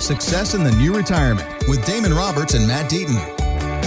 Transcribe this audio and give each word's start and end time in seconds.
Success 0.00 0.54
in 0.54 0.62
the 0.62 0.70
New 0.72 0.94
Retirement 0.96 1.48
with 1.68 1.84
Damon 1.84 2.14
Roberts 2.14 2.54
and 2.54 2.66
Matt 2.66 2.90
Deaton. 2.90 3.16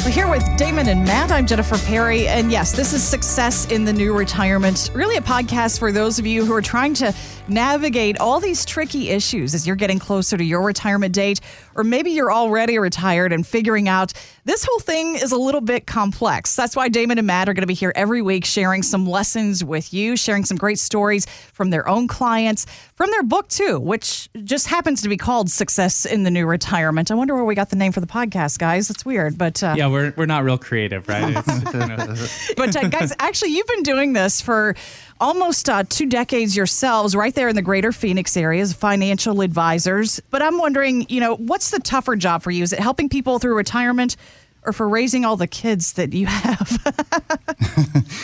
We're 0.03 0.11
here 0.11 0.29
with 0.29 0.43
Damon 0.57 0.89
and 0.89 1.03
Matt. 1.03 1.31
I'm 1.31 1.45
Jennifer 1.45 1.77
Perry. 1.77 2.27
And 2.27 2.51
yes, 2.51 2.71
this 2.71 2.91
is 2.91 3.03
Success 3.03 3.65
in 3.71 3.85
the 3.85 3.93
New 3.93 4.13
Retirement. 4.13 4.89
Really 4.93 5.15
a 5.15 5.21
podcast 5.21 5.79
for 5.79 5.91
those 5.91 6.17
of 6.19 6.25
you 6.25 6.43
who 6.43 6.53
are 6.53 6.61
trying 6.61 6.93
to 6.95 7.13
navigate 7.51 8.19
all 8.19 8.39
these 8.39 8.65
tricky 8.65 9.09
issues 9.09 9.53
as 9.53 9.67
you're 9.67 9.75
getting 9.75 9.99
closer 9.99 10.37
to 10.37 10.43
your 10.43 10.61
retirement 10.61 11.13
date, 11.13 11.39
or 11.75 11.83
maybe 11.83 12.11
you're 12.11 12.31
already 12.31 12.79
retired 12.79 13.33
and 13.33 13.45
figuring 13.45 13.87
out 13.87 14.13
this 14.45 14.63
whole 14.63 14.79
thing 14.79 15.15
is 15.15 15.31
a 15.31 15.37
little 15.37 15.61
bit 15.61 15.85
complex. 15.85 16.55
That's 16.55 16.75
why 16.75 16.89
Damon 16.89 17.17
and 17.17 17.27
Matt 17.27 17.47
are 17.47 17.53
going 17.53 17.61
to 17.61 17.67
be 17.67 17.75
here 17.75 17.93
every 17.95 18.21
week 18.21 18.45
sharing 18.45 18.81
some 18.81 19.05
lessons 19.05 19.63
with 19.63 19.93
you, 19.93 20.17
sharing 20.17 20.45
some 20.45 20.57
great 20.57 20.79
stories 20.79 21.27
from 21.53 21.69
their 21.69 21.87
own 21.87 22.07
clients, 22.07 22.65
from 22.95 23.11
their 23.11 23.23
book 23.23 23.47
too, 23.49 23.79
which 23.79 24.29
just 24.43 24.67
happens 24.67 25.01
to 25.03 25.09
be 25.09 25.17
called 25.17 25.49
Success 25.49 26.05
in 26.05 26.23
the 26.23 26.31
New 26.31 26.45
Retirement. 26.45 27.11
I 27.11 27.15
wonder 27.15 27.35
where 27.35 27.45
we 27.45 27.53
got 27.53 27.69
the 27.69 27.75
name 27.75 27.91
for 27.91 27.99
the 27.99 28.07
podcast, 28.07 28.57
guys. 28.57 28.89
It's 28.89 29.05
weird, 29.05 29.37
but 29.37 29.61
uh, 29.61 29.75
yeah, 29.77 29.87
we're 29.87 30.13
we're 30.17 30.25
not 30.25 30.43
real 30.43 30.57
creative, 30.57 31.07
right? 31.07 31.27
You 31.27 31.79
know. 31.79 32.15
but 32.57 32.75
uh, 32.75 32.87
guys, 32.87 33.13
actually, 33.19 33.51
you've 33.51 33.67
been 33.67 33.83
doing 33.83 34.13
this 34.13 34.41
for 34.41 34.75
almost 35.21 35.69
uh, 35.69 35.83
two 35.87 36.07
decades 36.07 36.57
yourselves, 36.57 37.15
right 37.15 37.33
there 37.33 37.47
in 37.47 37.55
the 37.55 37.61
greater 37.61 37.91
Phoenix 37.91 38.35
area 38.35 38.61
as 38.61 38.73
financial 38.73 39.41
advisors. 39.41 40.19
But 40.31 40.41
I'm 40.41 40.57
wondering, 40.57 41.05
you 41.07 41.21
know, 41.21 41.35
what's 41.35 41.71
the 41.71 41.79
tougher 41.79 42.15
job 42.17 42.41
for 42.41 42.51
you? 42.51 42.63
Is 42.63 42.73
it 42.73 42.79
helping 42.79 43.07
people 43.07 43.39
through 43.39 43.55
retirement? 43.55 44.17
or 44.63 44.73
for 44.73 44.87
raising 44.87 45.25
all 45.25 45.35
the 45.37 45.47
kids 45.47 45.93
that 45.93 46.13
you 46.13 46.27
have. 46.27 46.77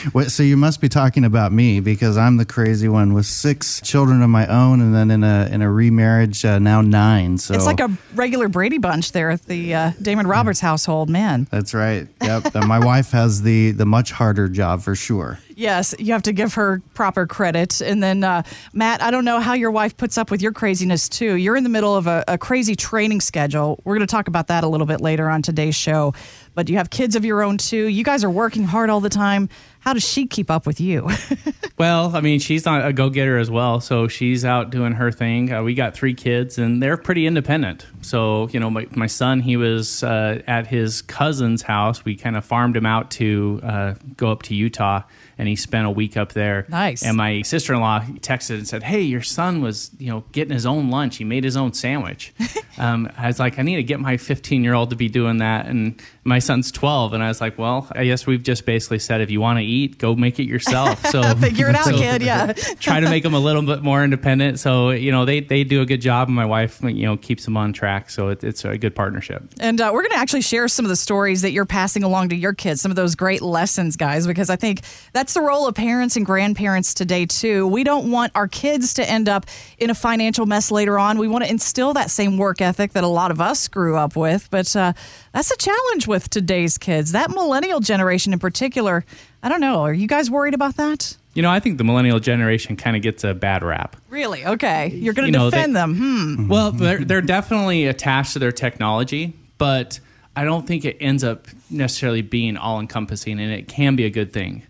well, 0.14 0.30
so 0.30 0.44
you 0.44 0.56
must 0.56 0.82
be 0.82 0.90
talking 0.90 1.26
about 1.26 1.52
me 1.52 1.80
because 1.80 2.18
I'm 2.18 2.38
the 2.38 2.46
crazy 2.46 2.88
one 2.88 3.14
with 3.14 3.26
six 3.26 3.82
children 3.82 4.22
of 4.22 4.30
my 4.30 4.46
own, 4.48 4.82
and 4.82 4.94
then 4.94 5.10
in 5.10 5.24
a 5.24 5.50
in 5.52 5.62
a 5.62 5.72
remarriage 5.72 6.46
uh, 6.46 6.60
now 6.60 6.82
nine. 6.82 7.38
So 7.38 7.56
it's 7.56 7.66
like 7.66 7.80
a 7.80 7.90
regular 8.14 8.50
Brady 8.50 8.78
Bunch 8.78 9.14
there 9.14 9.32
at 9.32 9.46
the 9.46 9.74
uh, 9.74 9.92
Damon 10.02 10.28
Roberts 10.28 10.60
household, 10.60 11.10
man. 11.10 11.48
That's 11.50 11.74
right. 11.74 12.08
Yep. 12.22 12.54
my 12.54 12.80
wife 12.80 13.12
has 13.12 13.42
the 13.42 13.72
the 13.72 13.86
much 13.86 14.12
harder 14.12 14.48
job 14.48 14.84
for 14.84 14.96
sure. 14.96 15.40
Yes, 15.58 15.96
you 15.98 16.14
have 16.14 16.22
to 16.22 16.34
give 16.34 16.54
her 16.54 16.84
proper 16.94 17.26
credit. 17.26 17.82
And 17.82 18.04
then, 18.04 18.24
uh, 18.24 18.44
Matt, 18.74 19.02
I 19.02 19.10
don't 19.10 19.26
know 19.26 19.40
how 19.40 19.54
your 19.54 19.72
wife 19.72 19.98
puts 19.98 20.16
up 20.16 20.30
with 20.30 20.40
your 20.40 20.52
craziness 20.52 21.10
too. 21.10 21.34
You're 21.34 21.56
in 21.56 21.64
the 21.64 21.70
middle 21.70 21.96
of 21.96 22.06
a, 22.06 22.24
a 22.28 22.38
crazy 22.38 22.76
training 22.76 23.22
schedule. 23.22 23.80
We're 23.84 23.96
going 23.96 24.06
to 24.06 24.12
talk 24.12 24.28
about 24.28 24.50
that 24.50 24.64
a 24.64 24.68
little 24.68 24.86
bit 24.86 25.02
later 25.02 25.28
on 25.28 25.42
today's 25.42 25.74
show. 25.76 26.14
But 26.58 26.70
you 26.70 26.78
have 26.78 26.90
kids 26.90 27.16
of 27.16 27.24
your 27.24 27.44
own 27.44 27.60
too. 27.60 27.86
You 27.86 28.04
guys 28.04 28.24
are 28.24 28.32
working 28.32 28.64
hard 28.64 28.90
all 28.90 29.00
the 29.00 29.12
time. 29.12 29.48
How 29.82 29.94
does 29.94 30.04
she 30.04 30.26
keep 30.26 30.50
up 30.50 30.66
with 30.66 30.82
you? 30.82 31.08
well, 31.78 32.16
I 32.16 32.20
mean, 32.20 32.40
she's 32.40 32.66
not 32.66 32.84
a 32.84 32.92
go 32.92 33.12
getter 33.12 33.38
as 33.38 33.52
well. 33.52 33.80
So 33.80 34.08
she's 34.08 34.44
out 34.44 34.72
doing 34.72 34.94
her 34.94 35.12
thing. 35.12 35.54
Uh, 35.54 35.62
we 35.62 35.76
got 35.76 35.94
three 35.94 36.16
kids 36.16 36.58
and 36.58 36.82
they're 36.82 36.98
pretty 36.98 37.28
independent. 37.28 37.86
So, 38.02 38.48
you 38.48 38.60
know, 38.60 38.72
my, 38.72 38.88
my 38.96 39.06
son, 39.06 39.40
he 39.42 39.56
was 39.56 40.04
uh, 40.04 40.42
at 40.48 40.66
his 40.66 41.04
cousin's 41.04 41.62
house. 41.62 42.04
We 42.04 42.16
kind 42.16 42.36
of 42.36 42.44
farmed 42.44 42.76
him 42.76 42.88
out 42.88 43.12
to 43.12 43.60
uh, 43.62 43.94
go 44.18 44.32
up 44.32 44.42
to 44.44 44.56
Utah 44.56 45.04
and 45.38 45.48
he 45.48 45.56
spent 45.56 45.86
a 45.86 45.92
week 45.92 46.18
up 46.18 46.34
there. 46.34 46.66
Nice. 46.68 47.04
And 47.04 47.16
my 47.16 47.42
sister 47.44 47.74
in 47.74 47.80
law 47.80 48.00
texted 48.00 48.56
and 48.56 48.68
said, 48.68 48.84
"Hey, 48.84 49.02
your 49.02 49.22
son 49.22 49.62
was 49.62 49.92
you 50.00 50.10
know 50.10 50.24
getting 50.32 50.54
his 50.54 50.66
own 50.66 50.90
lunch. 50.90 51.18
He 51.18 51.24
made 51.24 51.44
his 51.44 51.56
own 51.56 51.74
sandwich." 51.74 52.34
um, 52.78 53.10
I 53.18 53.28
was 53.28 53.40
like, 53.40 53.60
"I 53.60 53.62
need 53.62 53.76
to 53.76 53.84
get 53.84 54.00
my 54.00 54.18
15 54.18 54.64
year 54.64 54.74
old 54.74 54.90
to 54.90 54.96
be 54.96 55.10
doing 55.10 55.38
that," 55.38 55.68
and 55.68 56.02
my 56.28 56.40
son's 56.40 56.72
12, 56.72 57.14
and 57.14 57.24
I 57.24 57.30
was 57.30 57.40
like, 57.40 57.58
"Well, 57.58 57.88
I 57.96 58.06
guess 58.06 58.28
we've 58.28 58.44
just 58.44 58.66
basically 58.66 59.00
said 59.00 59.22
if 59.22 59.32
you 59.32 59.40
want 59.40 59.60
to 59.60 59.64
eat, 59.64 59.98
go 59.98 60.16
make 60.16 60.40
it 60.40 60.44
yourself." 60.44 61.04
So 61.08 61.24
figure 61.36 61.70
it 61.70 61.76
out, 61.76 61.86
so 61.86 61.98
kid. 61.98 62.22
Yeah. 62.22 62.54
try 62.80 63.00
to 63.00 63.10
make 63.10 63.24
them 63.24 63.34
a 63.34 63.40
little 63.40 63.62
bit 63.62 63.82
more 63.82 64.04
independent. 64.04 64.60
So 64.60 64.92
you 64.92 65.12
know 65.12 65.26
they 65.26 65.40
they 65.40 65.64
do 65.64 65.82
a 65.82 65.86
good 65.86 66.02
job, 66.02 66.28
and 66.28 66.36
my 66.36 66.46
wife 66.46 66.82
you 66.84 67.06
know 67.06 67.18
keeps 67.18 67.46
them 67.46 67.56
on 67.56 67.74
track. 67.74 68.10
So 68.10 68.30
it, 68.30 68.44
it's 68.44 68.66
a 68.66 68.78
good 68.78 68.94
partnership. 68.94 69.42
And 69.60 69.80
uh, 69.80 69.92
we're 69.94 70.02
going 70.02 70.12
to 70.12 70.18
actually 70.18 70.42
share 70.42 70.68
some 70.68 70.84
of 70.86 70.90
the 70.90 70.96
stories 70.96 71.42
that 71.44 71.52
you're 71.52 71.66
passing 71.66 72.04
along 72.04 72.30
to 72.30 72.36
your 72.36 72.54
kids, 72.54 72.82
some 72.82 72.92
of 72.92 72.98
those 72.98 73.16
great 73.16 73.42
lessons, 73.42 73.96
guys, 73.96 74.28
because 74.28 74.50
I 74.50 74.58
think 74.58 74.82
that's 75.14 75.34
the 75.34 75.42
role 75.42 75.68
of 75.68 75.76
parents 75.76 76.16
and 76.18 76.26
grandparents 76.26 76.94
today, 76.94 77.26
too. 77.26 77.68
We 77.68 77.84
don't 77.84 78.12
want 78.12 78.34
our 78.36 78.48
kids 78.48 78.96
to 78.96 79.10
end 79.10 79.30
up 79.30 79.46
in 79.78 79.90
a 79.90 79.96
financial 79.96 80.46
mess 80.46 80.72
later 80.72 81.00
on. 81.00 81.18
We 81.18 81.28
want 81.28 81.46
to 81.46 81.50
instill 81.50 81.94
that 81.94 82.12
same 82.12 82.38
work 82.38 82.62
ethic 82.62 82.92
that 82.94 83.04
a 83.04 83.08
lot 83.08 83.32
of 83.32 83.40
us 83.40 83.68
grew 83.68 83.96
up 83.96 84.16
with. 84.16 84.50
But 84.52 84.76
uh, 84.76 84.94
that's 85.34 85.52
a 85.52 85.58
challenge 85.58 86.08
with 86.08 86.17
today's 86.30 86.78
kids. 86.78 87.12
That 87.12 87.30
millennial 87.32 87.80
generation 87.80 88.34
in 88.34 88.40
particular, 88.40 89.06
I 89.44 89.50
don't 89.50 89.62
know. 89.62 89.82
Are 89.82 89.94
you 89.94 90.08
guys 90.08 90.32
worried 90.32 90.54
about 90.54 90.78
that? 90.78 91.18
You 91.34 91.44
know, 91.44 91.52
I 91.52 91.60
think 91.60 91.78
the 91.78 91.84
millennial 91.84 92.20
generation 92.20 92.76
kind 92.76 92.96
of 92.96 93.04
gets 93.04 93.24
a 93.24 93.34
bad 93.34 93.64
rap. 93.64 93.96
Really? 94.10 94.46
Okay. 94.46 94.88
You're 94.88 95.14
going 95.14 95.32
to 95.32 95.40
you 95.40 95.46
defend 95.52 95.74
know, 95.74 95.88
they, 95.88 95.94
them. 95.94 96.36
Hmm. 96.38 96.48
Well, 96.48 96.72
they're, 96.72 97.04
they're 97.04 97.22
definitely 97.22 97.86
attached 97.86 98.34
to 98.34 98.40
their 98.40 98.52
technology, 98.52 99.34
but 99.58 100.00
I 100.36 100.44
don't 100.46 100.66
think 100.68 100.86
it 100.86 100.98
ends 101.00 101.24
up 101.24 101.48
necessarily 101.70 102.22
being 102.22 102.58
all 102.58 102.80
encompassing, 102.80 103.40
and 103.40 103.52
it 103.52 103.68
can 103.68 103.96
be 103.96 104.06
a 104.06 104.10
good 104.10 104.34
thing. 104.34 104.64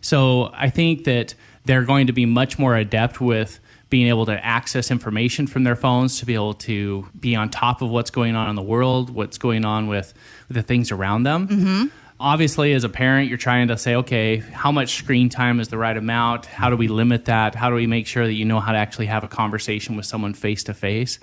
So 0.00 0.50
I 0.54 0.70
think 0.70 1.04
that 1.04 1.34
they're 1.64 1.84
going 1.84 2.08
to 2.08 2.12
be 2.12 2.26
much 2.26 2.58
more 2.58 2.76
adept 2.76 3.20
with 3.20 3.58
being 3.90 4.08
able 4.08 4.26
to 4.26 4.44
access 4.44 4.90
information 4.90 5.46
from 5.46 5.62
their 5.64 5.76
phones 5.76 6.18
to 6.18 6.26
be 6.26 6.34
able 6.34 6.52
to 6.52 7.08
be 7.18 7.36
on 7.36 7.48
top 7.48 7.80
of 7.80 7.90
what's 7.90 8.10
going 8.10 8.34
on 8.34 8.50
in 8.50 8.56
the 8.56 8.62
world, 8.62 9.08
what's 9.10 9.38
going 9.38 9.64
on 9.64 9.86
with, 9.86 10.12
with 10.12 10.14
the 10.48 10.62
things 10.62 10.90
around 10.90 11.24
them. 11.24 11.48
Mm-hmm. 11.48 11.84
Obviously, 12.20 12.72
as 12.74 12.84
a 12.84 12.88
parent, 12.88 13.28
you're 13.28 13.38
trying 13.38 13.68
to 13.68 13.76
say, 13.76 13.96
okay, 13.96 14.36
how 14.36 14.70
much 14.70 14.94
screen 14.94 15.28
time 15.28 15.58
is 15.58 15.68
the 15.68 15.78
right 15.78 15.96
amount? 15.96 16.46
How 16.46 16.70
do 16.70 16.76
we 16.76 16.88
limit 16.88 17.24
that? 17.24 17.54
How 17.54 17.70
do 17.70 17.74
we 17.74 17.86
make 17.86 18.06
sure 18.06 18.24
that 18.24 18.34
you 18.34 18.44
know 18.44 18.60
how 18.60 18.72
to 18.72 18.78
actually 18.78 19.06
have 19.06 19.24
a 19.24 19.28
conversation 19.28 19.96
with 19.96 20.06
someone 20.06 20.32
face 20.32 20.64
to 20.64 20.74
face? 20.74 21.18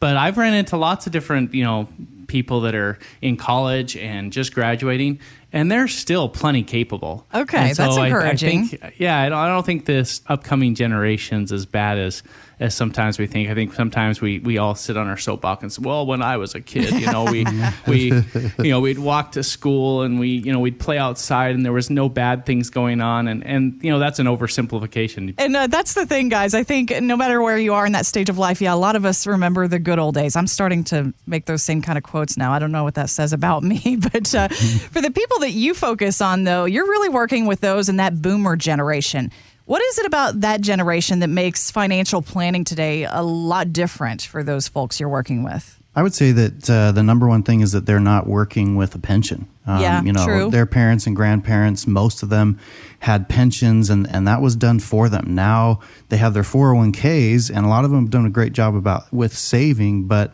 But 0.00 0.16
I've 0.16 0.36
ran 0.36 0.52
into 0.54 0.76
lots 0.76 1.06
of 1.06 1.12
different, 1.12 1.54
you 1.54 1.62
know, 1.62 1.88
people 2.26 2.62
that 2.62 2.74
are 2.74 2.98
in 3.20 3.36
college 3.36 3.96
and 3.96 4.32
just 4.32 4.52
graduating, 4.52 5.20
and 5.52 5.70
they're 5.70 5.88
still 5.88 6.28
plenty 6.28 6.62
capable. 6.62 7.26
Okay, 7.34 7.74
so 7.74 7.82
that's 7.82 7.96
encouraging. 7.96 8.60
I, 8.60 8.62
I 8.62 8.66
think, 8.66 9.00
yeah, 9.00 9.20
I 9.20 9.28
don't, 9.28 9.38
I 9.38 9.48
don't 9.48 9.66
think 9.66 9.84
this 9.84 10.22
upcoming 10.26 10.74
generation's 10.74 11.52
as 11.52 11.66
bad 11.66 11.98
as 11.98 12.22
as 12.62 12.74
sometimes 12.74 13.18
we 13.18 13.26
think. 13.26 13.50
I 13.50 13.54
think 13.54 13.74
sometimes 13.74 14.20
we, 14.20 14.38
we 14.38 14.56
all 14.56 14.76
sit 14.76 14.96
on 14.96 15.08
our 15.08 15.16
soapbox 15.16 15.62
and 15.62 15.72
say, 15.72 15.82
well, 15.82 16.06
when 16.06 16.22
I 16.22 16.36
was 16.36 16.54
a 16.54 16.60
kid, 16.60 16.92
you 16.92 17.10
know, 17.10 17.24
we 17.24 17.44
we 17.86 18.12
you 18.58 18.70
know 18.70 18.80
we'd 18.80 19.00
walk 19.00 19.32
to 19.32 19.42
school 19.42 20.02
and 20.02 20.18
we 20.18 20.28
you 20.28 20.52
know 20.52 20.60
we'd 20.60 20.78
play 20.78 20.96
outside 20.96 21.54
and 21.54 21.64
there 21.64 21.72
was 21.72 21.90
no 21.90 22.08
bad 22.08 22.46
things 22.46 22.70
going 22.70 23.00
on 23.00 23.26
and 23.26 23.44
and 23.44 23.82
you 23.82 23.90
know 23.90 23.98
that's 23.98 24.20
an 24.20 24.26
oversimplification. 24.26 25.34
And 25.38 25.56
uh, 25.56 25.66
that's 25.66 25.94
the 25.94 26.06
thing, 26.06 26.28
guys. 26.28 26.54
I 26.54 26.62
think 26.62 26.90
no 27.02 27.16
matter 27.16 27.42
where 27.42 27.58
you 27.58 27.74
are 27.74 27.84
in 27.84 27.92
that 27.92 28.06
stage 28.06 28.28
of 28.28 28.38
life, 28.38 28.60
yeah, 28.60 28.72
a 28.72 28.76
lot 28.76 28.94
of 28.94 29.04
us 29.04 29.26
remember 29.26 29.66
the 29.66 29.80
good 29.80 29.98
old 29.98 30.14
days. 30.14 30.36
I'm 30.36 30.46
starting 30.46 30.84
to 30.84 31.12
make 31.26 31.46
those 31.46 31.62
same 31.62 31.82
kind 31.82 31.98
of 31.98 32.04
quotes 32.04 32.36
now. 32.36 32.52
I 32.52 32.60
don't 32.60 32.72
know 32.72 32.84
what 32.84 32.94
that 32.94 33.10
says 33.10 33.32
about 33.32 33.64
me, 33.64 33.96
but 34.12 34.32
uh, 34.34 34.48
for 34.92 35.00
the 35.00 35.10
people 35.10 35.40
that 35.42 35.52
you 35.52 35.74
focus 35.74 36.20
on, 36.20 36.44
though, 36.44 36.64
you're 36.64 36.86
really 36.86 37.08
working 37.08 37.46
with 37.46 37.60
those 37.60 37.88
in 37.88 37.98
that 37.98 38.20
boomer 38.20 38.56
generation. 38.56 39.30
What 39.66 39.82
is 39.82 39.98
it 39.98 40.06
about 40.06 40.40
that 40.40 40.60
generation 40.60 41.20
that 41.20 41.28
makes 41.28 41.70
financial 41.70 42.22
planning 42.22 42.64
today 42.64 43.04
a 43.04 43.22
lot 43.22 43.72
different 43.72 44.22
for 44.22 44.42
those 44.42 44.66
folks 44.66 44.98
you're 44.98 45.08
working 45.08 45.44
with? 45.44 45.78
I 45.94 46.02
would 46.02 46.14
say 46.14 46.32
that 46.32 46.70
uh, 46.70 46.92
the 46.92 47.02
number 47.02 47.28
one 47.28 47.42
thing 47.42 47.60
is 47.60 47.72
that 47.72 47.84
they're 47.84 48.00
not 48.00 48.26
working 48.26 48.76
with 48.76 48.94
a 48.94 48.98
pension. 48.98 49.46
Um, 49.66 49.80
yeah, 49.80 50.02
you 50.02 50.12
know, 50.12 50.24
true. 50.24 50.50
their 50.50 50.66
parents 50.66 51.06
and 51.06 51.14
grandparents, 51.14 51.86
most 51.86 52.22
of 52.22 52.30
them 52.30 52.58
had 53.00 53.28
pensions, 53.28 53.90
and, 53.90 54.08
and 54.10 54.26
that 54.26 54.40
was 54.40 54.56
done 54.56 54.80
for 54.80 55.08
them. 55.08 55.34
Now 55.34 55.80
they 56.08 56.16
have 56.16 56.32
their 56.32 56.42
401ks, 56.42 57.54
and 57.54 57.66
a 57.66 57.68
lot 57.68 57.84
of 57.84 57.90
them 57.90 58.00
have 58.00 58.10
done 58.10 58.24
a 58.24 58.30
great 58.30 58.54
job 58.54 58.74
about 58.74 59.12
with 59.12 59.36
saving, 59.36 60.04
but 60.04 60.32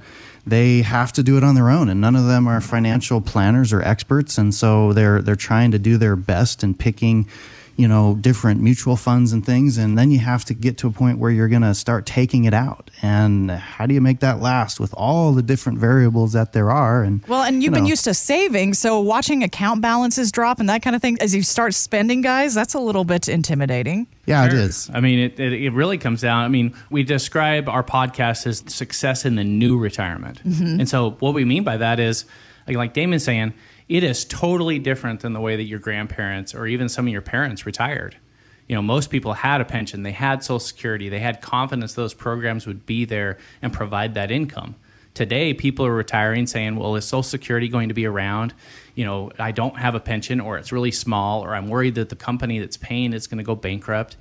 they 0.49 0.83
have 0.83 1.13
to 1.15 1.23
do 1.23 1.37
it 1.37 1.45
on 1.45 1.55
their 1.55 1.71
own, 1.71 1.89
and 1.89 2.01
none 2.01 2.17
of 2.17 2.27
them 2.27 2.47
are 2.47 2.61
financial 2.61 3.21
planners 3.21 3.73
or 3.73 3.83
experts, 3.83 4.39
and 4.39 4.55
so 4.55 4.93
they're 4.93 5.23
they're 5.23 5.37
trying 5.37 5.71
to 5.73 5.79
do 5.79 5.97
their 5.97 6.17
best 6.17 6.63
in 6.63 6.75
picking 6.75 7.27
you 7.79 7.87
know 7.87 8.17
different 8.21 8.61
mutual 8.61 8.97
funds 8.97 9.33
and 9.33 9.47
things 9.47 9.79
and 9.79 9.97
then 9.97 10.11
you 10.11 10.19
have 10.19 10.45
to 10.45 10.53
get 10.53 10.77
to 10.79 10.89
a 10.89 10.91
point 10.91 11.19
where 11.19 11.31
you're 11.31 11.49
going 11.49 11.63
to 11.63 11.75
start 11.75 12.05
taking 12.07 12.45
it 12.45 12.53
out. 12.53 12.91
And 13.03 13.53
how 13.53 13.87
do 13.87 13.95
you 13.95 14.01
make 14.01 14.19
that 14.19 14.41
last 14.41 14.81
with 14.81 14.93
all 14.95 15.33
the 15.33 15.45
different 15.45 15.79
variables 15.79 16.33
that 16.33 16.53
there 16.53 16.73
are? 16.73 17.05
And 17.05 17.25
well 17.29 17.45
and 17.45 17.63
you've 17.63 17.63
you 17.63 17.71
know, 17.71 17.75
been 17.77 17.87
used 17.87 18.03
to 18.05 18.15
saving 18.15 18.75
so 18.75 18.99
watching 18.99 19.45
account 19.45 19.81
balances 19.81 20.33
drop 20.33 20.59
and 20.59 20.69
that 20.69 20.83
kind 20.83 20.97
of 20.97 21.01
thing 21.01 21.19
as 21.21 21.35
you 21.35 21.43
start 21.45 21.73
spending 21.73 22.21
guys 22.21 22.53
that's 22.53 22.75
a 22.75 22.81
little 22.81 23.05
bit 23.05 23.29
intimidating. 23.29 24.09
Yeah 24.27 24.49
sure. 24.49 24.59
it 24.59 24.65
is. 24.65 24.91
I 24.93 25.01
mean 25.01 25.21
it, 25.21 25.39
it, 25.39 25.53
it, 25.53 25.71
really 25.71 25.99
comes 25.99 26.21
down 26.21 26.45
i 26.45 26.49
mean 26.49 26.75
we 26.91 27.05
describe 27.05 27.69
our 27.69 27.85
podcast 27.85 28.45
as 28.49 28.65
success 28.67 29.25
in 29.25 29.37
the 29.37 29.45
new 29.45 29.79
retirement. 29.79 30.43
Mm-hmm. 30.43 30.81
and 30.81 30.89
so 30.89 31.13
what 31.21 31.33
we 31.33 31.45
mean 31.45 31.63
by 31.63 31.77
that 31.77 32.01
is 32.01 32.25
like, 32.67 32.77
like 32.77 32.93
damon's 32.93 33.23
saying 33.23 33.55
it 33.89 34.03
is 34.03 34.25
totally 34.25 34.79
different 34.79 35.21
than 35.21 35.33
the 35.33 35.41
way 35.41 35.57
that 35.57 35.65
your 35.65 35.79
grandparents 35.79 36.55
or 36.55 36.67
even 36.67 36.89
some 36.89 37.07
of 37.07 37.13
your 37.13 37.23
parents 37.23 37.65
retired. 37.65 38.17
You 38.67 38.77
know, 38.77 38.83
most 38.83 39.09
people 39.09 39.33
had 39.33 39.63
a 39.63 39.65
pension, 39.65 40.03
they 40.03 40.13
had 40.13 40.45
Social 40.45 40.61
Security, 40.61 41.09
they 41.09 41.21
had 41.21 41.41
confidence 41.41 41.95
those 41.95 42.13
programs 42.13 42.67
would 42.67 42.85
be 42.85 43.07
there 43.07 43.39
and 43.63 43.73
provide 43.73 44.15
that 44.15 44.31
income. 44.31 44.77
Today, 45.15 45.55
people 45.55 45.87
are 45.87 45.95
retiring 45.95 46.47
saying, 46.47 46.77
well, 46.77 46.95
is 46.95 47.07
Social 47.07 47.23
Security 47.23 47.69
going 47.69 47.89
to 47.89 47.95
be 47.95 48.05
around? 48.05 48.53
You 48.95 49.07
know, 49.07 49.33
I 49.39 49.53
don't 49.53 49.79
have 49.79 49.95
a 49.95 50.01
pension 50.01 50.39
or 50.39 50.59
it's 50.59 50.71
really 50.71 50.91
small 50.91 51.43
or 51.43 51.55
I'm 51.55 51.69
worried 51.69 51.95
that 51.95 52.11
the 52.11 52.17
company 52.17 52.59
that's 52.59 52.77
paying 52.77 53.15
is 53.15 53.27
going 53.27 53.39
to 53.39 53.45
go 53.45 53.55
bankrupt. 53.55 54.17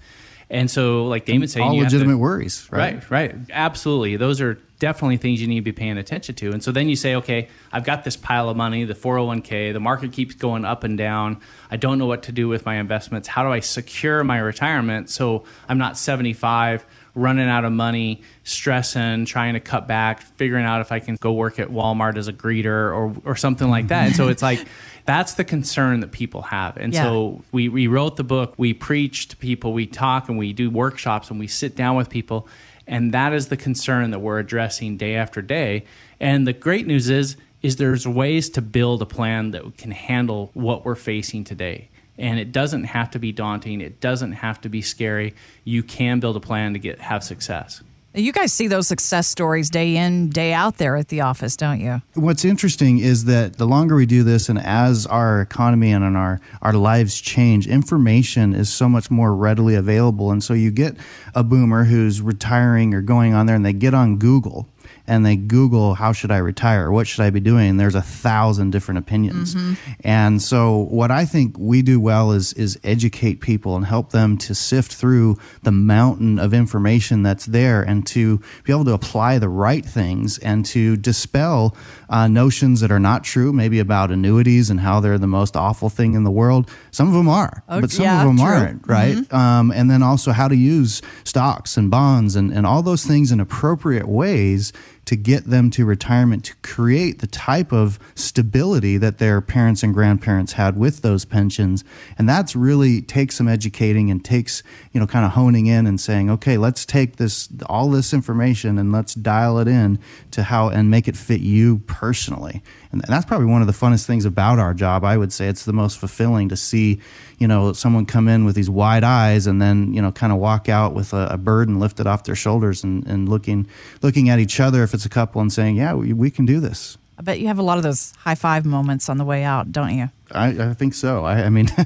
And 0.50 0.72
so, 0.72 1.06
like 1.06 1.26
Damon 1.26 1.48
said, 1.48 1.62
all 1.62 1.76
legitimate 1.78 2.14
to- 2.14 2.18
worries, 2.18 2.68
right? 2.72 2.96
Right, 2.96 3.12
right. 3.12 3.36
Absolutely. 3.50 4.16
Those 4.16 4.40
are 4.40 4.58
definitely 4.80 5.18
things 5.18 5.42
you 5.42 5.48
need 5.48 5.56
to 5.56 5.62
be 5.62 5.72
paying 5.72 5.98
attention 5.98 6.36
to. 6.36 6.52
And 6.52 6.64
so 6.64 6.72
then 6.72 6.88
you 6.88 6.96
say, 6.96 7.16
okay, 7.16 7.50
I've 7.74 7.84
got 7.84 8.04
this 8.04 8.16
pile 8.16 8.48
of 8.48 8.56
money, 8.56 8.84
the 8.84 8.94
401k, 8.94 9.74
the 9.74 9.80
market 9.80 10.12
keeps 10.12 10.36
going 10.36 10.66
up 10.66 10.84
and 10.84 10.98
down. 10.98 11.42
I 11.72 11.78
don't 11.78 11.98
know 11.98 12.06
what 12.06 12.24
to 12.24 12.32
do 12.32 12.48
with 12.48 12.66
my 12.66 12.76
investments. 12.76 13.28
How 13.28 13.44
do 13.44 13.52
I 13.52 13.60
secure 13.60 14.24
my 14.24 14.38
retirement 14.38 15.10
so 15.10 15.46
I'm 15.68 15.80
not 15.80 15.98
75, 15.98 16.86
running 17.16 17.50
out 17.50 17.66
of 17.66 17.72
money, 17.72 18.22
stressing, 18.44 19.26
trying 19.26 19.56
to 19.56 19.60
cut 19.60 19.88
back, 19.88 20.22
figuring 20.22 20.66
out 20.66 20.82
if 20.82 20.92
I 20.92 21.00
can 21.00 21.16
go 21.16 21.34
work 21.34 21.58
at 21.58 21.70
Walmart 21.70 22.16
as 22.16 22.28
a 22.28 22.34
greeter 22.34 22.68
or, 22.68 23.16
or 23.26 23.36
something 23.36 23.70
like 23.70 23.88
that. 23.88 24.08
And 24.08 24.16
so 24.16 24.28
it's 24.28 24.44
like, 24.44 24.64
that's 25.08 25.36
the 25.36 25.46
concern 25.46 26.02
that 26.02 26.12
people 26.12 26.44
have. 26.44 26.78
And 26.78 26.94
Yeah. 26.94 27.04
so 27.04 27.42
we, 27.52 27.70
we 27.70 27.88
wrote 27.88 28.18
the 28.18 28.26
book, 28.26 28.54
we 28.58 28.74
preach 28.74 29.30
to 29.30 29.38
people, 29.38 29.74
we 29.74 29.88
talk 29.88 30.30
and 30.30 30.38
we 30.38 30.54
do 30.54 30.70
workshops 30.70 31.32
and 31.32 31.40
we 31.40 31.48
sit 31.48 31.76
down 31.76 31.96
with 31.96 32.10
people. 32.10 32.48
And 32.86 33.14
that 33.14 33.34
is 33.34 33.48
the 33.48 33.58
concern 33.58 34.12
that 34.12 34.20
we're 34.20 34.38
addressing 34.38 34.98
day 34.98 35.16
after 35.16 35.42
day. 35.42 35.86
And 36.20 36.46
the 36.46 36.54
great 36.54 36.86
news 36.86 37.10
is, 37.10 37.38
is 37.62 37.78
there's 37.78 38.06
ways 38.06 38.50
to 38.52 38.62
build 38.62 39.02
a 39.02 39.06
plan 39.06 39.52
that 39.52 39.78
can 39.78 39.92
handle 39.92 40.52
what 40.54 40.86
we're 40.86 40.96
facing 40.96 41.46
today. 41.46 41.90
And 42.18 42.38
it 42.38 42.52
doesn't 42.52 42.86
have 42.86 43.10
to 43.12 43.20
be 43.20 43.32
daunting. 43.32 43.80
It 43.80 44.02
doesn't 44.02 44.34
have 44.34 44.60
to 44.62 44.70
be 44.70 44.82
scary. 44.82 45.36
You 45.64 45.84
can 45.84 46.20
build 46.20 46.36
a 46.36 46.40
plan 46.42 46.74
to 46.74 46.80
get 46.80 47.00
have 47.00 47.24
success. 47.24 47.82
You 48.18 48.32
guys 48.32 48.52
see 48.52 48.66
those 48.66 48.88
success 48.88 49.28
stories 49.28 49.70
day 49.70 49.96
in, 49.96 50.30
day 50.30 50.52
out 50.52 50.78
there 50.78 50.96
at 50.96 51.10
the 51.10 51.22
office, 51.22 51.56
don't 51.56 51.80
you? 51.80 52.02
What's 52.16 52.44
interesting 52.44 52.98
is 52.98 53.26
that 53.26 53.58
the 53.58 53.68
longer 53.68 53.96
we 53.96 54.08
do 54.08 54.24
this, 54.24 54.50
and 54.50 54.58
as 54.58 55.06
our 55.06 55.40
economy 55.40 55.92
and 55.92 56.18
our 56.18 56.42
our 56.64 56.74
lives 56.74 57.22
change, 57.22 57.68
information 57.68 58.56
is 58.56 58.74
so 58.74 58.90
much 58.90 59.12
more 59.12 59.36
readily 59.36 59.76
available. 59.76 60.32
And 60.32 60.44
so 60.44 60.56
you 60.56 60.72
get 60.72 60.98
a 61.36 61.44
boomer 61.44 61.84
who's 61.84 62.20
retiring 62.20 62.96
or 62.96 63.04
going 63.04 63.36
on 63.36 63.46
there, 63.46 63.56
and 63.56 63.64
they 63.64 63.74
get 63.74 63.94
on 63.94 64.18
Google 64.18 64.68
and 65.08 65.26
they 65.26 65.36
Google 65.36 65.94
how 65.96 66.12
should 66.14 66.32
I 66.32 66.38
retire? 66.38 66.92
What 66.92 67.08
should 67.08 67.24
I 67.24 67.30
be 67.30 67.40
doing? 67.40 67.78
There's 67.78 67.96
a 67.96 68.02
thousand 68.02 68.72
different 68.72 69.00
opinions. 69.00 69.56
And 70.04 70.42
so 70.42 70.78
what 70.90 71.12
I 71.12 71.26
think 71.26 71.56
we 71.58 71.82
do 71.82 72.00
well 72.00 72.32
is 72.32 72.54
is 72.54 72.80
educate 72.84 73.42
people 73.42 73.76
and 73.76 73.86
help 73.86 74.12
them 74.12 74.38
to 74.40 74.54
sift 74.56 74.94
through 74.94 75.38
the 75.64 75.72
mountain 75.72 76.40
of 76.40 76.54
information 76.54 77.24
that's 77.24 77.46
there 77.46 77.82
and 77.84 78.06
to 78.08 78.38
be 78.64 78.72
able 78.74 78.86
to 78.86 78.94
apply 78.94 79.40
the 79.40 79.50
right 79.50 79.86
things 79.86 80.38
and 80.40 80.66
to 80.68 80.98
dispel 80.98 81.76
uh, 82.10 82.28
notions 82.28 82.82
that 82.82 82.92
are 82.92 83.00
not 83.00 83.24
true, 83.24 83.52
maybe 83.54 83.80
about 83.80 84.12
annuities 84.12 84.70
and 84.70 84.80
how 84.80 85.00
they're 85.00 85.18
the 85.18 85.28
most 85.28 85.56
awful 85.56 85.90
thing 85.90 86.14
in 86.14 86.24
the 86.24 86.32
world. 86.32 86.70
Some 86.92 87.08
of 87.08 87.14
them 87.14 87.28
are, 87.30 87.64
Oh, 87.68 87.82
but 87.82 87.92
some 87.92 88.04
yeah, 88.06 88.22
of 88.22 88.28
them 88.28 88.38
true. 88.38 88.46
aren't, 88.46 88.88
right? 88.88 89.34
Um, 89.34 89.72
and 89.72 89.90
then 89.92 90.04
also 90.04 90.32
how 90.32 90.48
to 90.48 90.56
use 90.56 91.02
stocks 91.24 91.78
and 91.78 91.92
bonds 91.92 92.36
and, 92.36 92.52
and 92.52 92.66
all 92.66 92.82
those 92.82 93.06
things 93.06 93.32
in 93.32 93.40
appropriate 93.40 94.08
ways 94.08 94.72
to 95.08 95.16
get 95.16 95.46
them 95.46 95.70
to 95.72 95.86
retirement 95.86 96.44
to 96.44 96.56
create 96.58 97.20
the 97.20 97.28
type 97.28 97.72
of 97.72 97.98
stability 98.14 98.98
that 98.98 99.18
their 99.18 99.40
parents 99.40 99.82
and 99.82 99.94
grandparents 99.94 100.54
had 100.54 100.78
with 100.78 101.02
those 101.02 101.24
pensions. 101.24 101.84
And 102.18 102.28
that's 102.28 102.56
really 102.56 103.02
takes 103.02 103.36
some 103.36 103.48
educating 103.48 104.12
and 104.12 104.24
takes 104.24 104.64
you 104.92 105.00
know 105.00 105.08
kind 105.08 105.26
of 105.26 105.32
honing 105.32 105.66
in 105.68 105.88
and 105.88 106.00
saying 106.00 106.30
okay 106.30 106.58
let's 106.58 106.86
take 106.86 107.16
this 107.16 107.48
all 107.68 107.90
this 107.90 108.14
information 108.14 108.78
and 108.78 108.92
let's 108.92 109.14
dial 109.16 109.60
it 109.60 109.68
in 109.68 109.98
to 110.32 110.44
how 110.44 110.70
and 110.70 110.92
make 110.92 111.08
it 111.08 111.16
fit 111.16 111.40
you 111.42 111.80
personally. 111.88 112.62
And 112.92 113.02
that's 113.02 113.26
probably 113.26 113.48
one 113.48 113.62
of 113.62 113.68
the 113.68 113.74
funnest 113.74 114.06
things 114.06 114.26
about 114.26 114.60
our 114.60 114.74
job 114.74 115.04
i 115.04 115.18
would 115.18 115.32
say. 115.32 115.48
It's 115.48 115.66
the 115.66 115.74
most 115.74 115.98
fulfilling 115.98 116.50
to 116.50 116.58
see 116.58 117.00
you 117.38 117.48
know 117.48 117.74
someone 117.74 118.06
come 118.06 118.28
in 118.28 118.46
with 118.46 118.56
these 118.56 118.70
wide 118.70 119.04
eyes 119.04 119.48
and 119.48 119.62
then 119.62 119.94
you 119.94 120.02
know 120.02 120.12
kind 120.12 120.34
of 120.34 120.40
walk 120.40 120.70
out 120.70 120.94
with 120.94 121.14
a, 121.14 121.28
a 121.32 121.38
burden 121.38 121.80
lifted 121.80 122.08
off 122.08 122.24
their 122.24 122.36
shoulders 122.36 122.84
and, 122.84 123.06
and 123.08 123.30
looking 123.30 123.68
looking 124.02 124.30
at 124.30 124.40
each 124.40 124.60
other 124.60 124.84
if 124.84 124.94
it's 124.94 125.06
a 125.06 125.10
couple 125.10 125.42
and 125.42 125.54
saying 125.54 125.76
yeah 125.76 125.94
we, 125.94 126.14
we 126.14 126.32
can 126.32 126.46
do 126.46 126.60
this 126.60 126.98
I 127.18 127.24
bet 127.24 127.40
you 127.40 127.48
have 127.48 127.58
a 127.58 127.64
lot 127.64 127.78
of 127.78 127.84
those 127.84 128.14
high 128.18 128.36
five 128.36 128.64
moments 128.66 129.10
on 129.10 129.18
the 129.18 129.26
way 129.26 129.44
out, 129.44 129.72
don't 129.72 129.98
you? 129.98 130.12
I, 130.32 130.70
I 130.70 130.74
think 130.74 130.94
so. 130.94 131.24
I, 131.24 131.44
I 131.44 131.50
mean, 131.50 131.68
I, 131.78 131.84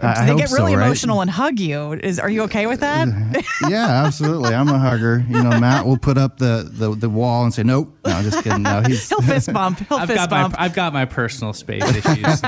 I 0.00 0.24
they 0.24 0.32
hope 0.32 0.38
get 0.38 0.50
really 0.50 0.72
so, 0.72 0.78
right? 0.78 0.86
emotional 0.86 1.20
and 1.20 1.30
hug 1.30 1.58
you. 1.58 1.92
Is 1.92 2.18
are 2.18 2.30
you 2.30 2.42
okay 2.42 2.66
with 2.66 2.80
that? 2.80 3.08
yeah, 3.68 4.04
absolutely. 4.06 4.54
I'm 4.54 4.68
a 4.68 4.78
hugger. 4.78 5.24
You 5.28 5.42
know, 5.42 5.60
Matt 5.60 5.86
will 5.86 5.98
put 5.98 6.16
up 6.16 6.38
the, 6.38 6.68
the, 6.72 6.94
the 6.94 7.10
wall 7.10 7.44
and 7.44 7.52
say, 7.52 7.62
"Nope." 7.62 7.94
No, 8.06 8.22
just 8.22 8.42
kidding. 8.42 8.62
No, 8.62 8.82
he's 8.82 9.08
He'll 9.08 9.20
fist 9.20 9.52
bump. 9.52 9.80
He'll 9.80 9.98
I've 9.98 10.08
fist 10.08 10.16
got 10.16 10.30
bump. 10.30 10.56
my 10.56 10.64
I've 10.64 10.74
got 10.74 10.92
my 10.92 11.04
personal 11.04 11.52
space 11.52 11.84
issues. 11.84 12.40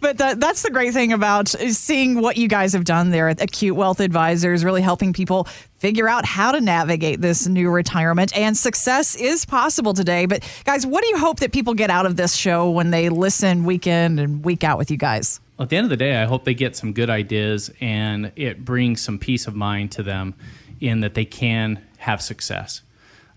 But 0.00 0.18
that, 0.18 0.36
that's 0.38 0.62
the 0.62 0.70
great 0.70 0.92
thing 0.92 1.12
about 1.12 1.48
seeing 1.48 2.20
what 2.20 2.36
you 2.36 2.48
guys 2.48 2.72
have 2.72 2.84
done 2.84 3.10
there 3.10 3.28
at 3.28 3.42
Acute 3.42 3.76
Wealth 3.76 4.00
Advisors, 4.00 4.64
really 4.64 4.82
helping 4.82 5.12
people 5.12 5.46
figure 5.78 6.08
out 6.08 6.24
how 6.24 6.50
to 6.52 6.60
navigate 6.60 7.20
this 7.20 7.46
new 7.46 7.70
retirement. 7.70 8.36
And 8.36 8.56
success 8.56 9.14
is 9.14 9.44
possible 9.44 9.94
today. 9.94 10.26
But 10.26 10.42
guys, 10.64 10.84
what 10.84 11.02
do 11.02 11.08
you 11.08 11.18
hope 11.18 11.40
that 11.40 11.52
people 11.52 11.74
get 11.74 11.90
out 11.90 12.06
of 12.06 12.16
this 12.16 12.34
show 12.34 12.70
when 12.70 12.90
they 12.90 13.08
listen 13.08 13.64
week 13.64 13.86
in 14.04 14.18
and 14.18 14.44
week 14.44 14.64
out 14.64 14.78
with 14.78 14.90
you 14.90 14.96
guys? 14.96 15.40
At 15.58 15.70
the 15.70 15.76
end 15.76 15.84
of 15.84 15.90
the 15.90 15.96
day, 15.96 16.22
I 16.22 16.24
hope 16.24 16.44
they 16.44 16.54
get 16.54 16.76
some 16.76 16.92
good 16.92 17.10
ideas 17.10 17.70
and 17.80 18.32
it 18.36 18.64
brings 18.64 19.00
some 19.00 19.18
peace 19.18 19.46
of 19.46 19.54
mind 19.54 19.92
to 19.92 20.02
them 20.02 20.34
in 20.80 21.00
that 21.00 21.14
they 21.14 21.24
can 21.24 21.84
have 21.98 22.22
success. 22.22 22.82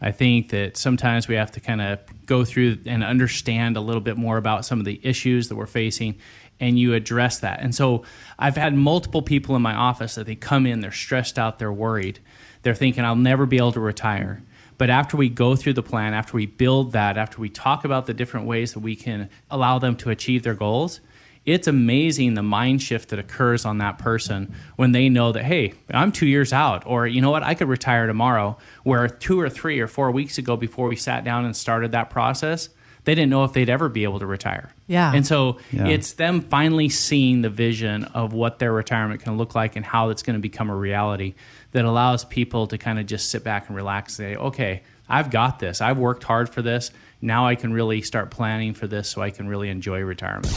I 0.02 0.12
think 0.12 0.50
that 0.50 0.78
sometimes 0.78 1.28
we 1.28 1.36
have 1.36 1.52
to 1.52 1.60
kind 1.60 1.82
of 1.82 2.00
go 2.26 2.44
through 2.44 2.80
and 2.86 3.04
understand 3.04 3.78
a 3.78 3.82
little 3.82 4.02
bit 4.02 4.18
more 4.18 4.38
about 4.38 4.66
some 4.66 4.80
of 4.80 4.86
the 4.86 5.00
issues 5.04 5.50
that 5.50 5.56
we're 5.56 5.68
facing 5.68 6.16
and 6.60 6.78
you 6.78 6.94
address 6.94 7.40
that. 7.40 7.60
And 7.62 7.74
so 7.74 8.04
I've 8.38 8.56
had 8.56 8.76
multiple 8.76 9.22
people 9.22 9.56
in 9.56 9.62
my 9.62 9.74
office 9.74 10.16
that 10.16 10.28
they 10.28 10.36
come 10.36 10.66
in, 10.66 10.80
they're 10.80 10.92
stressed 10.92 11.38
out, 11.40 11.60
they're 11.60 11.74
worried. 11.74 12.20
They're 12.64 12.76
thinking, 12.76 13.04
I'll 13.04 13.16
never 13.16 13.48
be 13.48 13.58
able 13.58 13.72
to 13.74 13.80
retire. 13.80 14.44
But 14.82 14.90
after 14.90 15.16
we 15.16 15.30
go 15.30 15.56
through 15.56 15.74
the 15.74 15.84
plan, 15.84 16.16
after 16.16 16.36
we 16.36 16.48
build 16.48 16.94
that, 16.94 17.16
after 17.16 17.40
we 17.40 17.50
talk 17.50 17.86
about 17.86 18.08
the 18.08 18.16
different 18.16 18.48
ways 18.48 18.74
that 18.74 18.80
we 18.80 18.96
can 18.96 19.30
allow 19.52 19.78
them 19.78 19.96
to 19.98 20.10
achieve 20.10 20.42
their 20.42 20.56
goals, 20.56 21.02
it's 21.46 21.68
amazing 21.68 22.34
the 22.34 22.42
mind 22.42 22.82
shift 22.82 23.10
that 23.10 23.20
occurs 23.20 23.64
on 23.64 23.78
that 23.78 24.00
person 24.00 24.56
when 24.78 24.92
they 24.92 25.08
know 25.08 25.34
that, 25.34 25.44
hey, 25.44 25.76
I'm 25.94 26.12
two 26.12 26.26
years 26.26 26.52
out, 26.52 26.82
or 26.88 27.06
you 27.06 27.22
know 27.22 27.30
what, 27.30 27.44
I 27.44 27.54
could 27.54 27.68
retire 27.68 28.08
tomorrow. 28.08 28.58
Where 28.82 29.08
two 29.08 29.40
or 29.40 29.52
three 29.52 29.80
or 29.80 29.88
four 29.88 30.10
weeks 30.10 30.40
ago, 30.40 30.58
before 30.58 30.88
we 30.88 30.96
sat 30.96 31.24
down 31.24 31.46
and 31.46 31.56
started 31.56 31.92
that 31.92 32.10
process, 32.10 32.70
they 33.04 33.14
didn't 33.14 33.30
know 33.30 33.44
if 33.44 33.54
they'd 33.54 33.70
ever 33.70 33.88
be 33.88 34.04
able 34.04 34.18
to 34.20 34.26
retire. 34.26 34.74
Yeah. 34.88 35.12
And 35.14 35.26
so 35.26 35.58
Yeah. 35.72 35.88
it's 35.88 36.14
them 36.14 36.42
finally 36.42 36.90
seeing 36.90 37.42
the 37.44 37.50
vision 37.50 38.04
of 38.06 38.34
what 38.34 38.58
their 38.58 38.74
retirement 38.74 39.22
can 39.22 39.38
look 39.38 39.54
like 39.54 39.76
and 39.76 39.86
how 39.86 40.10
it's 40.10 40.24
going 40.24 40.36
to 40.36 40.42
become 40.42 40.70
a 40.72 40.76
reality 40.76 41.36
that 41.72 41.86
allows 41.86 42.26
people 42.26 42.68
to 42.68 42.78
kind 42.78 43.00
of 43.00 43.06
just 43.06 43.30
sit 43.30 43.44
back 43.44 43.68
and 43.68 43.76
relax 43.76 44.20
and 44.20 44.28
say, 44.28 44.36
okay, 44.36 44.84
I've 45.10 45.30
got 45.30 45.60
this. 45.60 45.82
I've 45.82 45.98
worked 45.98 46.24
hard 46.24 46.50
for 46.50 46.62
this. 46.62 46.92
Now 47.22 47.48
I 47.48 47.56
can 47.56 47.74
really 47.74 48.02
start 48.02 48.32
planning 48.32 48.74
for 48.74 48.88
this 48.88 49.10
so 49.10 49.22
I 49.22 49.30
can 49.30 49.48
really 49.48 49.70
enjoy 49.70 50.02
retirement. 50.02 50.54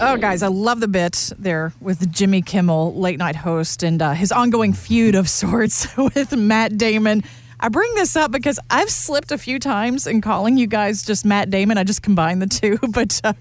Oh, 0.00 0.16
guys, 0.16 0.42
I 0.42 0.48
love 0.48 0.80
the 0.80 0.88
bit 0.88 1.32
there 1.38 1.72
with 1.80 2.10
Jimmy 2.12 2.42
Kimmel, 2.42 2.94
late 2.94 3.18
night 3.18 3.36
host, 3.36 3.84
and 3.84 4.02
uh, 4.02 4.12
his 4.12 4.32
ongoing 4.32 4.72
feud 4.72 5.14
of 5.14 5.28
sorts 5.28 5.96
with 5.96 6.36
Matt 6.36 6.76
Damon. 6.76 7.22
I 7.60 7.68
bring 7.68 7.92
this 7.96 8.14
up 8.14 8.30
because 8.30 8.60
I've 8.70 8.90
slipped 8.90 9.32
a 9.32 9.38
few 9.38 9.58
times 9.58 10.06
in 10.06 10.20
calling 10.20 10.56
you 10.58 10.66
guys 10.66 11.02
just 11.02 11.24
Matt 11.24 11.50
Damon. 11.50 11.76
I 11.76 11.84
just 11.84 12.02
combined 12.02 12.40
the 12.40 12.46
two, 12.46 12.78
but 12.90 13.20
uh, 13.24 13.32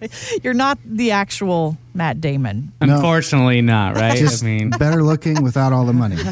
you're 0.43 0.55
not 0.55 0.79
the 0.83 1.11
actual 1.11 1.77
Matt 1.93 2.21
Damon, 2.21 2.71
Unfortunately, 2.79 3.61
not, 3.61 3.95
right? 3.95 4.17
just 4.17 4.43
I 4.43 4.45
mean, 4.45 4.69
better 4.69 5.01
looking 5.01 5.41
without 5.43 5.73
all 5.73 5.83
the 5.85 5.93
money. 5.93 6.15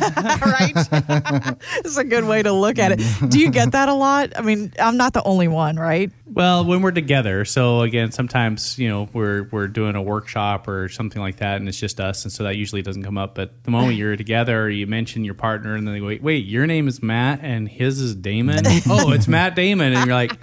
right? 0.45 1.55
It's 1.85 1.97
a 1.97 2.03
good 2.03 2.25
way 2.25 2.43
to 2.43 2.51
look 2.51 2.77
at 2.77 2.91
it. 2.91 3.29
Do 3.29 3.39
you 3.39 3.49
get 3.49 3.71
that 3.71 3.89
a 3.89 3.93
lot? 3.93 4.33
I 4.35 4.41
mean, 4.41 4.71
I'm 4.79 4.97
not 4.97 5.13
the 5.13 5.23
only 5.23 5.47
one, 5.47 5.75
right? 5.77 6.11
Well, 6.35 6.65
when 6.65 6.81
we're 6.81 6.91
together, 6.91 7.45
so 7.45 7.79
again, 7.79 8.11
sometimes 8.11 8.77
you 8.77 8.89
know 8.89 9.07
we're 9.13 9.43
we're 9.51 9.69
doing 9.69 9.95
a 9.95 10.01
workshop 10.01 10.67
or 10.67 10.89
something 10.89 11.21
like 11.21 11.37
that, 11.37 11.55
and 11.61 11.69
it's 11.69 11.79
just 11.79 12.01
us, 12.01 12.25
and 12.25 12.31
so 12.31 12.43
that 12.43 12.57
usually 12.57 12.81
doesn't 12.81 13.03
come 13.03 13.17
up. 13.17 13.35
But 13.35 13.63
the 13.63 13.71
moment 13.71 13.95
you're 13.95 14.17
together, 14.17 14.69
you 14.69 14.85
mention 14.85 15.23
your 15.23 15.33
partner, 15.33 15.75
and 15.75 15.87
then 15.87 15.93
they 15.93 16.01
go, 16.01 16.07
"Wait, 16.07 16.21
wait, 16.21 16.45
your 16.45 16.67
name 16.67 16.89
is 16.89 17.01
Matt, 17.01 17.39
and 17.41 17.69
his 17.69 18.01
is 18.01 18.15
Damon. 18.15 18.65
oh, 18.89 19.13
it's 19.13 19.29
Matt 19.29 19.55
Damon," 19.55 19.93
and 19.93 20.05
you're 20.05 20.13
like, 20.13 20.37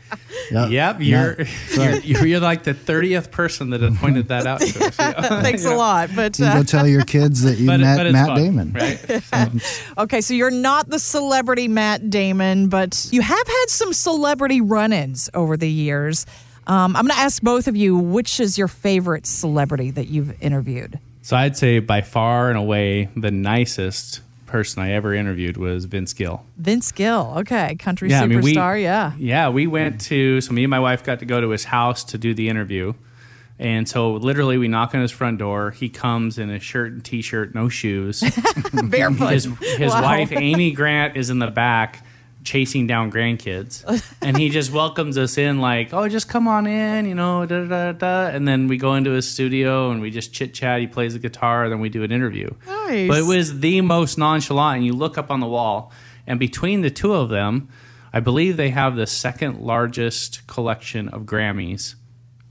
Yep. 0.50 0.70
"Yep, 0.70 0.96
you're 1.00 1.37
Matt, 1.37 1.49
you're, 1.76 1.94
you're, 1.99 2.26
you're 2.26 2.40
like 2.40 2.62
the 2.62 2.72
thirtieth 2.72 3.30
person 3.30 3.68
that 3.70 3.82
had 3.82 3.94
pointed 3.96 4.28
that 4.28 4.46
out 4.46 4.61
to 4.62 4.87
us." 4.87 4.96
Thanks 5.42 5.66
a 5.66 5.75
lot. 5.75 6.08
But 6.16 6.38
You 6.38 6.46
uh, 6.46 6.54
go 6.54 6.62
tell 6.62 6.88
your 6.88 7.04
kids 7.04 7.42
that 7.42 7.58
you 7.58 7.66
But, 7.66 7.80
met 7.80 7.99
but 7.99 8.12
Matt 8.12 8.26
fun, 8.28 8.37
Damon. 8.38 8.72
right? 8.72 9.82
okay, 9.99 10.22
so 10.22 10.32
you're 10.32 10.50
not 10.50 10.88
the 10.88 10.99
celebrity 10.99 11.68
Matt 11.68 12.08
Damon, 12.08 12.68
but 12.70 13.08
you 13.11 13.20
have 13.20 13.46
had 13.46 13.64
some 13.68 13.92
celebrity 13.92 14.62
run-ins 14.62 15.28
over 15.34 15.58
the 15.58 15.68
years. 15.68 15.81
Um, 16.66 16.94
I'm 16.96 17.04
going 17.06 17.14
to 17.16 17.18
ask 17.22 17.42
both 17.42 17.66
of 17.68 17.74
you, 17.76 17.96
which 17.96 18.38
is 18.38 18.56
your 18.56 18.68
favorite 18.68 19.26
celebrity 19.26 19.90
that 19.92 20.06
you've 20.08 20.40
interviewed? 20.42 20.98
So 21.22 21.36
I'd 21.36 21.56
say 21.56 21.78
by 21.80 22.00
far 22.02 22.48
and 22.50 22.58
away 22.58 23.08
the 23.16 23.30
nicest 23.30 24.20
person 24.46 24.82
I 24.82 24.92
ever 24.92 25.14
interviewed 25.14 25.56
was 25.56 25.86
Vince 25.86 26.12
Gill. 26.12 26.44
Vince 26.58 26.92
Gill. 26.92 27.32
Okay, 27.38 27.74
country 27.76 28.10
Yeah, 28.10 28.22
I 28.22 28.26
mean, 28.26 28.42
we- 28.42 28.54
superstar. 28.54 28.80
yeah. 28.82 29.12
Yeah, 29.18 29.48
we 29.48 29.66
went 29.66 30.00
to 30.02 30.40
so 30.40 30.52
me 30.52 30.64
and 30.64 30.70
my 30.70 30.78
wife 30.80 31.02
got 31.02 31.18
to 31.20 31.24
go 31.24 31.40
to 31.40 31.50
his 31.50 31.64
house 31.64 32.04
to 32.04 32.18
do 32.18 32.34
the 32.34 32.48
interview. 32.48 32.92
And 33.58 33.88
so 33.88 34.12
literally 34.14 34.58
we 34.58 34.66
knock 34.68 34.94
on 34.94 35.00
his 35.00 35.10
front 35.12 35.38
door. 35.38 35.70
He 35.70 35.88
comes 35.88 36.36
in 36.38 36.50
a 36.50 36.58
shirt 36.58 36.92
and 36.92 37.04
t-shirt, 37.04 37.54
no 37.54 37.68
shoes. 37.68 38.20
Barefoot. 38.72 39.32
his 39.32 39.44
his 39.78 39.92
Wow. 39.92 40.02
wife 40.02 40.32
Amy 40.32 40.72
Grant 40.72 41.16
is 41.16 41.30
in 41.30 41.38
the 41.38 41.46
back 41.50 42.04
chasing 42.44 42.87
down 42.87 43.11
grandkids, 43.11 43.84
and 44.22 44.37
he 44.37 44.49
just 44.49 44.72
welcomes 44.72 45.18
us 45.18 45.38
in 45.38 45.61
like, 45.61 45.92
"Oh, 45.92 46.08
just 46.08 46.28
come 46.28 46.49
on 46.49 46.66
in," 46.66 47.06
you 47.06 47.14
know, 47.14 47.46
da 47.46 47.64
da 47.64 47.66
da. 47.66 47.92
da. 47.92 48.26
And 48.34 48.46
then 48.46 48.68
we 48.68 48.76
go 48.76 48.94
into 48.94 49.11
his 49.11 49.28
studio 49.28 49.90
and 49.90 50.00
we 50.00 50.11
just 50.11 50.32
chit 50.32 50.54
chat. 50.54 50.80
He 50.80 50.87
plays 50.87 51.12
the 51.12 51.18
guitar, 51.18 51.68
then 51.68 51.80
we 51.80 51.88
do 51.88 52.02
an 52.02 52.12
interview. 52.12 52.50
Nice. 52.66 53.08
But 53.08 53.18
it 53.18 53.26
was 53.26 53.61
the 53.61 53.80
most 53.80 54.18
nonchalant. 54.18 54.78
And 54.78 54.87
you 54.87 54.92
look 54.92 55.18
up 55.18 55.30
on 55.30 55.40
the 55.40 55.46
wall, 55.46 55.92
and 56.26 56.38
between 56.38 56.82
the 56.82 56.90
two 56.90 57.14
of 57.14 57.28
them, 57.28 57.68
I 58.12 58.20
believe 58.20 58.56
they 58.56 58.70
have 58.70 58.96
the 58.96 59.06
second 59.06 59.61
largest 59.61 60.46
collection 60.46 61.08
of 61.08 61.22
Grammys 61.22 61.94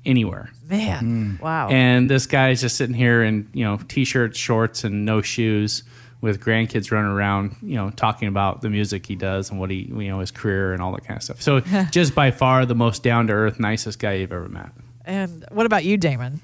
anywhere. 0.05 0.51
Man. 0.67 1.37
Hmm. 1.37 1.43
Wow. 1.43 1.69
And 1.69 2.09
this 2.09 2.25
guy's 2.25 2.61
just 2.61 2.77
sitting 2.77 2.95
here 2.95 3.23
in 3.23 3.49
you 3.53 3.63
know 3.63 3.77
t-shirts, 3.87 4.37
shorts, 4.37 4.83
and 4.83 5.05
no 5.05 5.21
shoes, 5.21 5.83
with 6.21 6.39
grandkids 6.39 6.91
running 6.91 7.11
around, 7.11 7.55
you 7.61 7.75
know, 7.75 7.89
talking 7.89 8.27
about 8.27 8.61
the 8.61 8.69
music 8.69 9.05
he 9.07 9.15
does 9.15 9.49
and 9.49 9.59
what 9.59 9.71
he, 9.71 9.91
you 9.91 10.07
know, 10.07 10.19
his 10.19 10.31
career 10.31 10.71
and 10.71 10.81
all 10.81 10.91
that 10.93 11.03
kind 11.03 11.17
of 11.17 11.23
stuff. 11.23 11.41
So 11.41 11.59
just 11.91 12.13
by 12.13 12.31
far 12.31 12.65
the 12.65 12.75
most 12.75 13.03
down 13.03 13.27
to 13.27 13.33
earth, 13.33 13.59
nicest 13.59 13.99
guy 13.99 14.13
you've 14.13 14.31
ever 14.31 14.47
met. 14.47 14.69
and 15.05 15.45
what 15.51 15.65
about 15.65 15.83
you, 15.83 15.97
Damon? 15.97 16.41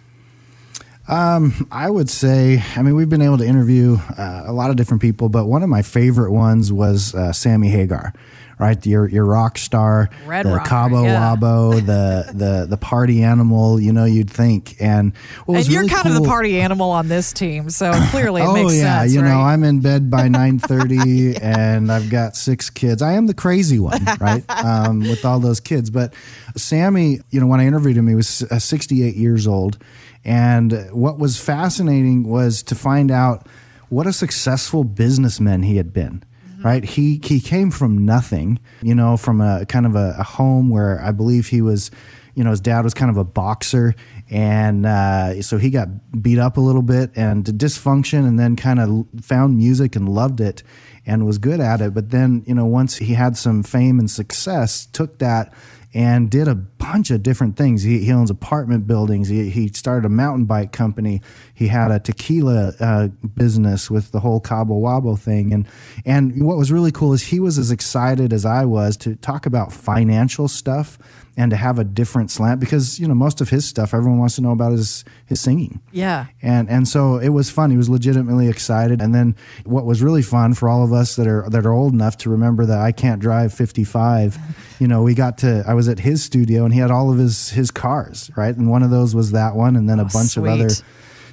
I 1.71 1.89
would 1.89 2.09
say, 2.09 2.61
I 2.75 2.81
mean, 2.81 2.95
we've 2.95 3.09
been 3.09 3.21
able 3.21 3.37
to 3.37 3.45
interview 3.45 3.97
uh, 4.17 4.43
a 4.45 4.51
lot 4.51 4.69
of 4.69 4.75
different 4.75 5.01
people, 5.01 5.29
but 5.29 5.45
one 5.45 5.63
of 5.63 5.69
my 5.69 5.81
favorite 5.81 6.31
ones 6.31 6.73
was 6.73 7.15
uh, 7.15 7.31
Sammy 7.31 7.69
Hagar, 7.69 8.13
right? 8.59 8.83
Your 8.85 9.07
your 9.07 9.25
rock 9.25 9.57
star, 9.57 10.09
Red 10.25 10.45
the 10.45 10.53
rocker, 10.53 10.69
Cabo 10.69 11.03
yeah. 11.03 11.35
Wabo, 11.35 11.85
the 11.85 12.31
the 12.33 12.67
the 12.67 12.77
party 12.77 13.23
animal. 13.23 13.79
You 13.79 13.93
know, 13.93 14.05
you'd 14.05 14.29
think, 14.29 14.75
and 14.79 15.13
And 15.47 15.67
you're 15.67 15.81
really 15.81 15.89
kind 15.89 16.07
of 16.07 16.21
the 16.21 16.27
party 16.27 16.59
animal 16.59 16.91
on 16.91 17.07
this 17.07 17.33
team, 17.33 17.69
so 17.69 17.91
clearly 18.11 18.41
it 18.41 18.45
oh 18.45 18.53
makes 18.53 18.75
yeah, 18.75 19.01
sense. 19.01 19.13
you 19.13 19.21
know. 19.21 19.39
I'm 19.41 19.63
in 19.63 19.81
bed 19.81 20.09
by 20.09 20.27
9:30 20.27 21.41
and 21.41 21.91
I've 21.91 22.09
got 22.09 22.35
six 22.35 22.69
kids. 22.69 23.01
I 23.01 23.13
am 23.13 23.27
the 23.27 23.33
crazy 23.33 23.79
one, 23.79 24.03
right? 24.19 24.43
Um, 24.67 24.99
with 25.01 25.23
all 25.23 25.39
those 25.39 25.59
kids. 25.59 25.89
But 25.89 26.13
Sammy, 26.55 27.19
you 27.29 27.39
know, 27.39 27.47
when 27.47 27.59
I 27.59 27.67
interviewed 27.67 27.95
him, 27.95 28.07
he 28.07 28.15
was 28.15 28.43
uh, 28.43 28.59
68 28.59 29.15
years 29.15 29.47
old, 29.47 29.77
and 30.25 30.89
what 30.91 31.19
was 31.19 31.39
fascinating 31.39 32.27
was 32.27 32.63
to 32.63 32.75
find 32.75 33.11
out 33.11 33.47
what 33.89 34.07
a 34.07 34.13
successful 34.13 34.83
businessman 34.83 35.63
he 35.63 35.77
had 35.77 35.93
been. 35.93 36.23
Right, 36.63 36.83
he 36.83 37.21
he 37.23 37.39
came 37.39 37.69
from 37.69 38.05
nothing, 38.05 38.59
you 38.81 38.95
know, 38.95 39.15
from 39.15 39.41
a 39.41 39.65
kind 39.67 39.85
of 39.85 39.95
a, 39.95 40.15
a 40.17 40.23
home 40.23 40.69
where 40.69 40.99
I 41.01 41.11
believe 41.11 41.47
he 41.47 41.61
was, 41.61 41.91
you 42.33 42.43
know, 42.43 42.49
his 42.49 42.61
dad 42.61 42.83
was 42.83 42.95
kind 42.95 43.11
of 43.11 43.17
a 43.17 43.23
boxer, 43.23 43.93
and 44.29 44.85
uh, 44.85 45.41
so 45.43 45.57
he 45.59 45.69
got 45.69 45.87
beat 46.21 46.39
up 46.39 46.57
a 46.57 46.61
little 46.61 46.81
bit 46.81 47.11
and 47.15 47.45
dysfunction, 47.45 48.27
and 48.27 48.39
then 48.39 48.55
kind 48.55 48.79
of 48.79 49.05
found 49.21 49.57
music 49.57 49.95
and 49.95 50.09
loved 50.09 50.41
it 50.41 50.63
and 51.05 51.25
was 51.25 51.37
good 51.37 51.59
at 51.59 51.79
it. 51.79 51.93
But 51.93 52.09
then, 52.09 52.43
you 52.47 52.55
know, 52.55 52.65
once 52.65 52.97
he 52.97 53.13
had 53.13 53.37
some 53.37 53.63
fame 53.63 53.99
and 53.99 54.09
success, 54.09 54.87
took 54.87 55.19
that 55.19 55.53
and 55.97 56.29
did 56.29 56.47
a 56.47 56.53
bunch 56.53 57.09
of 57.09 57.23
different 57.23 57.57
things. 57.57 57.81
He, 57.81 58.05
he 58.05 58.11
owns 58.11 58.29
apartment 58.29 58.85
buildings. 58.85 59.29
He, 59.29 59.49
he 59.49 59.69
started 59.69 60.05
a 60.05 60.09
mountain 60.09 60.45
bike 60.45 60.71
company. 60.71 61.23
He 61.55 61.67
had 61.67 61.89
a 61.89 61.99
tequila 61.99 62.73
uh, 62.79 63.07
business 63.35 63.89
with 63.89 64.11
the 64.11 64.19
whole 64.19 64.39
Cabo 64.39 64.79
Wabo 64.79 65.17
thing. 65.17 65.51
And 65.51 65.67
and 66.05 66.45
what 66.45 66.55
was 66.55 66.71
really 66.71 66.91
cool 66.91 67.13
is 67.13 67.23
he 67.23 67.39
was 67.39 67.57
as 67.57 67.71
excited 67.71 68.31
as 68.31 68.45
I 68.45 68.63
was 68.65 68.95
to 68.97 69.15
talk 69.15 69.47
about 69.47 69.73
financial 69.73 70.47
stuff 70.47 70.99
and 71.39 71.51
to 71.51 71.55
have 71.55 71.77
a 71.77 71.83
different 71.83 72.31
slant 72.31 72.59
because 72.59 72.99
you 72.99 73.07
know 73.07 73.13
most 73.13 73.41
of 73.41 73.49
his 73.49 73.63
stuff 73.63 73.93
everyone 73.93 74.17
wants 74.17 74.35
to 74.35 74.41
know 74.41 74.51
about 74.51 74.73
is 74.73 75.05
his 75.27 75.39
singing. 75.39 75.79
yeah. 75.91 76.25
And 76.41 76.67
and 76.69 76.87
so 76.87 77.17
it 77.17 77.29
was 77.29 77.49
fun. 77.51 77.69
He 77.71 77.77
was 77.77 77.89
legitimately 77.89 78.47
excited. 78.49 79.01
And 79.01 79.13
then 79.13 79.35
what 79.63 79.85
was 79.85 80.01
really 80.01 80.23
fun 80.23 80.55
for 80.55 80.67
all 80.67 80.83
of 80.83 80.91
us 80.91 81.15
that 81.15 81.27
are 81.27 81.47
that 81.49 81.65
are 81.65 81.71
old 81.71 81.93
enough 81.93 82.17
to 82.17 82.29
remember 82.31 82.65
that 82.65 82.79
I 82.79 82.91
can't 82.91 83.21
drive 83.21 83.53
55, 83.53 84.37
you 84.79 84.87
know, 84.87 85.03
we 85.03 85.13
got 85.13 85.37
to 85.39 85.63
I 85.67 85.75
was 85.75 85.87
at 85.87 85.99
his 85.99 86.23
studio 86.23 86.65
and 86.65 86.73
he 86.73 86.79
had 86.79 86.89
all 86.91 87.11
of 87.11 87.19
his 87.19 87.49
his 87.49 87.69
cars, 87.71 88.31
right? 88.35 88.55
And 88.55 88.69
one 88.69 88.81
of 88.83 88.89
those 88.89 89.13
was 89.13 89.31
that 89.31 89.55
one 89.55 89.75
and 89.75 89.87
then 89.87 89.99
a 89.99 90.03
Oh, 90.05 90.09
bunch 90.11 90.37
of 90.37 90.43
other 90.45 90.69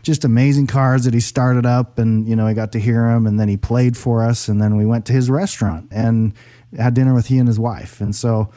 just 0.02 0.22
amazing 0.26 0.66
cars 0.66 1.04
that 1.04 1.14
he 1.14 1.20
started 1.20 1.64
up 1.64 1.98
and 1.98 2.28
you 2.28 2.36
know, 2.36 2.46
I 2.46 2.52
got 2.52 2.72
to 2.72 2.78
hear 2.78 3.08
him 3.08 3.26
and 3.26 3.40
then 3.40 3.48
he 3.48 3.56
played 3.56 3.96
for 3.96 4.22
us 4.22 4.48
and 4.48 4.60
then 4.60 4.76
we 4.76 4.84
went 4.84 5.06
to 5.06 5.14
his 5.14 5.30
restaurant 5.30 5.88
and 5.90 6.34
had 6.76 6.92
dinner 6.92 7.14
with 7.14 7.28
he 7.28 7.38
and 7.38 7.48
his 7.48 7.58
wife. 7.58 8.02
And 8.02 8.14
so 8.14 8.50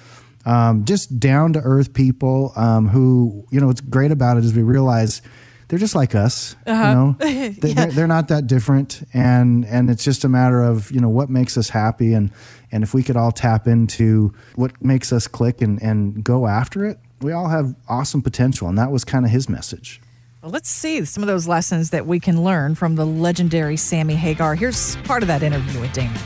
um, 0.47 0.85
just 0.85 1.19
down 1.19 1.53
to 1.53 1.59
earth 1.59 1.93
people 1.93 2.53
um, 2.55 2.87
who 2.87 3.45
you 3.51 3.59
know 3.59 3.67
what's 3.67 3.81
great 3.81 4.11
about 4.11 4.37
it 4.37 4.45
is 4.45 4.53
we 4.53 4.63
realize 4.63 5.21
they're 5.67 5.77
just 5.77 5.95
like 5.95 6.15
us 6.15 6.55
you 6.65 6.73
know? 6.73 7.15
They, 7.19 7.73
they're, 7.73 7.91
they're 7.91 8.07
not 8.07 8.29
that 8.29 8.47
different. 8.47 9.03
And 9.13 9.65
and 9.65 9.89
it's 9.89 10.03
just 10.03 10.23
a 10.23 10.29
matter 10.29 10.63
of 10.63 10.89
you 10.91 11.01
know 11.01 11.09
what 11.09 11.29
makes 11.29 11.57
us 11.57 11.69
happy 11.69 12.13
and 12.13 12.31
and 12.71 12.83
if 12.83 12.93
we 12.93 13.03
could 13.03 13.17
all 13.17 13.31
tap 13.31 13.67
into 13.67 14.33
what 14.55 14.81
makes 14.81 15.11
us 15.11 15.27
click 15.27 15.61
and 15.61 15.81
and 15.83 16.23
go 16.23 16.47
after 16.47 16.85
it 16.85 16.97
we 17.21 17.31
all 17.31 17.47
have 17.47 17.75
awesome 17.89 18.21
potential. 18.21 18.67
And 18.67 18.77
that 18.77 18.91
was 18.91 19.03
kind 19.03 19.25
of 19.25 19.31
his 19.31 19.49
message. 19.49 20.01
Well, 20.41 20.51
let's 20.51 20.69
see 20.69 21.03
some 21.05 21.23
of 21.23 21.27
those 21.27 21.47
lessons 21.47 21.89
that 21.89 22.05
we 22.05 22.19
can 22.19 22.43
learn 22.43 22.75
from 22.75 22.95
the 22.95 23.05
legendary 23.05 23.75
Sammy 23.75 24.15
Hagar. 24.15 24.55
Here's 24.55 24.95
part 24.97 25.23
of 25.23 25.27
that 25.27 25.43
interview 25.43 25.81
with 25.81 25.93
Damon. 25.93 26.21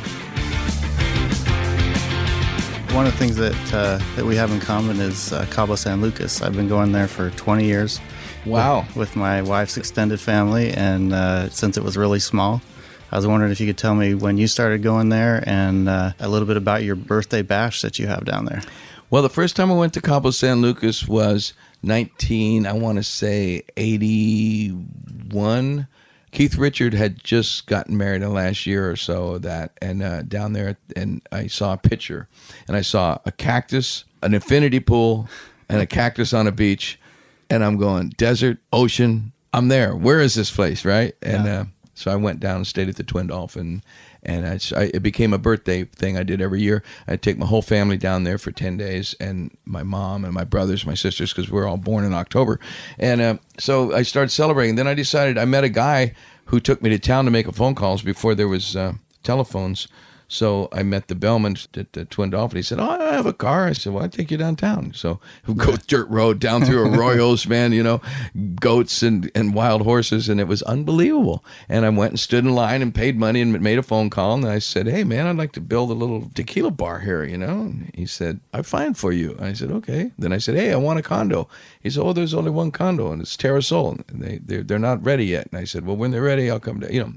One 2.94 3.08
of 3.08 3.14
the 3.14 3.20
things 3.20 3.38
that 3.38 3.74
uh, 3.74 4.00
that 4.18 4.26
we 4.26 4.36
have 4.36 4.52
in 4.52 4.60
common 4.60 5.00
is 5.00 5.32
uh, 5.32 5.46
Cabo 5.50 5.76
San 5.76 6.02
Lucas. 6.02 6.42
I've 6.42 6.58
been 6.58 6.68
going 6.68 6.92
there 6.92 7.08
for 7.08 7.30
20 7.30 7.64
years. 7.64 8.02
Wow. 8.46 8.82
With, 8.82 8.98
with 8.98 9.16
my 9.16 9.42
wife's 9.42 9.78
extended 9.78 10.20
family, 10.20 10.72
and 10.72 11.14
uh, 11.14 11.50
since 11.50 11.78
it 11.78 11.86
was 11.86 11.96
really 11.96 12.20
small, 12.20 12.62
I 13.10 13.16
was 13.16 13.26
wondering 13.26 13.54
if 13.54 13.62
you 13.62 13.68
could 13.68 13.78
tell 13.78 13.96
me 13.96 14.14
when 14.14 14.38
you 14.38 14.46
started 14.46 14.84
going 14.84 15.08
there 15.08 15.42
and 15.48 15.88
uh, 15.88 16.12
a 16.20 16.28
little 16.28 16.46
bit 16.46 16.58
about 16.58 16.84
your 16.84 16.96
birthday 16.96 17.42
bash 17.42 17.82
that 17.82 17.98
you 17.98 18.08
have 18.08 18.26
down 18.26 18.44
there. 18.44 18.62
Well, 19.10 19.22
the 19.22 19.30
first 19.30 19.56
time 19.56 19.72
I 19.72 19.76
went 19.76 19.94
to 19.94 20.02
Cabo 20.02 20.32
San 20.32 20.62
Lucas 20.62 21.08
was 21.08 21.54
19, 21.84 22.68
I 22.68 22.74
want 22.74 22.98
to 22.98 23.04
say 23.04 23.64
81. 23.78 25.88
Keith 26.32 26.58
Richard 26.58 26.94
had 26.94 27.24
just 27.24 27.68
gotten 27.68 27.98
married 27.98 28.18
in 28.18 28.22
the 28.22 28.30
last 28.30 28.66
year 28.66 28.90
or 28.90 28.96
so 28.96 29.36
of 29.36 29.42
that, 29.42 29.78
and 29.82 30.02
uh, 30.02 30.22
down 30.24 30.54
there, 30.54 30.78
and 30.96 31.22
I 31.32 31.48
saw 31.48 31.74
a 31.74 31.78
picture, 31.78 32.28
and 32.68 32.78
I 32.78 32.82
saw 32.82 33.20
a 33.26 33.32
cactus, 33.32 34.06
an 34.24 34.34
infinity 34.34 34.80
pool, 34.80 35.28
and 35.68 35.82
a 35.82 35.86
cactus 35.86 36.34
on 36.34 36.48
a 36.48 36.52
beach, 36.52 37.00
and 37.50 37.64
I'm 37.64 37.78
going 37.78 38.10
desert, 38.10 38.60
ocean. 38.72 39.34
I'm 39.54 39.68
there. 39.68 39.94
Where 39.94 40.22
is 40.22 40.36
this 40.36 40.50
place, 40.50 40.86
right? 40.86 41.14
And 41.22 41.48
uh, 41.48 41.66
so 41.94 42.12
I 42.12 42.16
went 42.16 42.40
down 42.40 42.58
and 42.58 42.68
stayed 42.68 42.88
at 42.88 42.96
the 42.96 43.04
Twin 43.04 43.28
Dolphin, 43.28 43.84
and 44.24 44.46
I, 44.46 44.84
it 44.94 45.02
became 45.02 45.34
a 45.34 45.38
birthday 45.38 45.86
thing 45.86 46.18
I 46.18 46.24
did 46.24 46.42
every 46.42 46.62
year. 46.62 46.84
I'd 47.08 47.22
take 47.22 47.38
my 47.38 47.46
whole 47.46 47.62
family 47.62 47.98
down 47.98 48.24
there 48.24 48.38
for 48.38 48.52
ten 48.52 48.78
days, 48.78 49.16
and 49.20 49.56
my 49.66 49.84
mom 49.84 50.26
and 50.26 50.34
my 50.34 50.44
brothers, 50.44 50.86
my 50.86 50.94
sisters, 50.94 51.34
because 51.34 51.50
we're 51.50 51.68
all 51.68 51.78
born 51.78 52.04
in 52.04 52.14
October, 52.14 52.60
and 53.00 53.22
uh, 53.22 53.38
so 53.58 53.94
I 53.94 54.04
started 54.04 54.30
celebrating. 54.30 54.76
Then 54.76 54.88
I 54.88 54.94
decided 54.94 55.38
I 55.38 55.46
met 55.46 55.64
a 55.64 55.70
guy 55.70 56.14
who 56.46 56.60
took 56.60 56.82
me 56.82 56.90
to 56.90 57.00
town 57.00 57.26
to 57.26 57.32
make 57.32 57.52
phone 57.54 57.76
calls 57.76 58.02
before 58.02 58.36
there 58.36 58.48
was 58.48 58.76
uh, 58.76 58.94
telephones. 59.24 59.88
So 60.32 60.70
I 60.72 60.82
met 60.84 61.10
the 61.10 61.16
bellman 61.16 61.58
at 61.76 61.92
the 61.92 62.06
Twin 62.06 62.30
Dolphin. 62.30 62.56
He 62.56 62.64
said, 62.64 62.80
"Oh, 62.80 62.90
I 62.90 63.16
have 63.16 63.26
a 63.26 63.34
car." 63.34 63.68
I 63.68 63.74
said, 63.74 63.92
"Well, 63.92 64.06
I 64.06 64.08
take 64.08 64.32
you 64.32 64.38
downtown." 64.38 64.94
So 64.94 65.20
we 65.46 65.56
go 65.56 65.76
dirt 65.76 66.08
road 66.08 66.40
down 66.40 66.64
through 66.64 66.86
arroyos, 66.86 67.46
man. 67.50 67.74
You 67.74 67.84
know, 67.84 68.02
goats 68.56 69.04
and 69.04 69.30
and 69.36 69.54
wild 69.54 69.82
horses, 69.82 70.30
and 70.30 70.40
it 70.40 70.48
was 70.48 70.62
unbelievable. 70.62 71.44
And 71.68 71.86
I 71.86 71.90
went 71.90 72.12
and 72.12 72.20
stood 72.20 72.46
in 72.46 72.56
line 72.56 72.82
and 72.82 72.96
paid 72.96 73.18
money 73.18 73.42
and 73.42 73.60
made 73.60 73.78
a 73.78 73.84
phone 73.84 74.10
call. 74.10 74.36
And 74.36 74.46
I 74.46 74.60
said, 74.60 74.88
"Hey, 74.88 75.04
man, 75.04 75.28
I'd 75.28 75.36
like 75.36 75.52
to 75.52 75.62
build 75.62 75.92
a 75.92 75.96
little 75.96 76.32
tequila 76.34 76.72
bar 76.72 77.00
here." 77.00 77.26
You 77.26 77.38
know, 77.38 77.64
and 77.64 77.92
he 77.94 78.06
said, 78.06 78.40
"I'm 78.54 78.64
fine 78.64 78.94
for 78.94 79.12
you." 79.12 79.36
I 79.38 79.52
said, 79.52 79.70
"Okay." 79.70 80.12
Then 80.18 80.32
I 80.32 80.38
said, 80.38 80.56
"Hey, 80.56 80.72
I 80.72 80.78
want 80.78 80.98
a 80.98 81.02
condo." 81.02 81.50
He 81.84 81.90
said, 81.90 82.04
"Oh, 82.04 82.14
there's 82.14 82.34
only 82.34 82.52
one 82.52 82.72
condo, 82.72 83.12
and 83.12 83.22
it's 83.22 83.36
Terrasol. 83.36 84.10
And 84.10 84.22
they 84.22 84.38
they're, 84.38 84.64
they're 84.64 84.80
not 84.80 85.04
ready 85.04 85.26
yet." 85.26 85.50
And 85.52 85.60
I 85.60 85.66
said, 85.66 85.86
"Well, 85.86 85.98
when 85.98 86.12
they're 86.12 86.22
ready, 86.22 86.50
I'll 86.50 86.62
come 86.62 86.80
down." 86.80 86.94
You 86.94 87.04
know. 87.04 87.14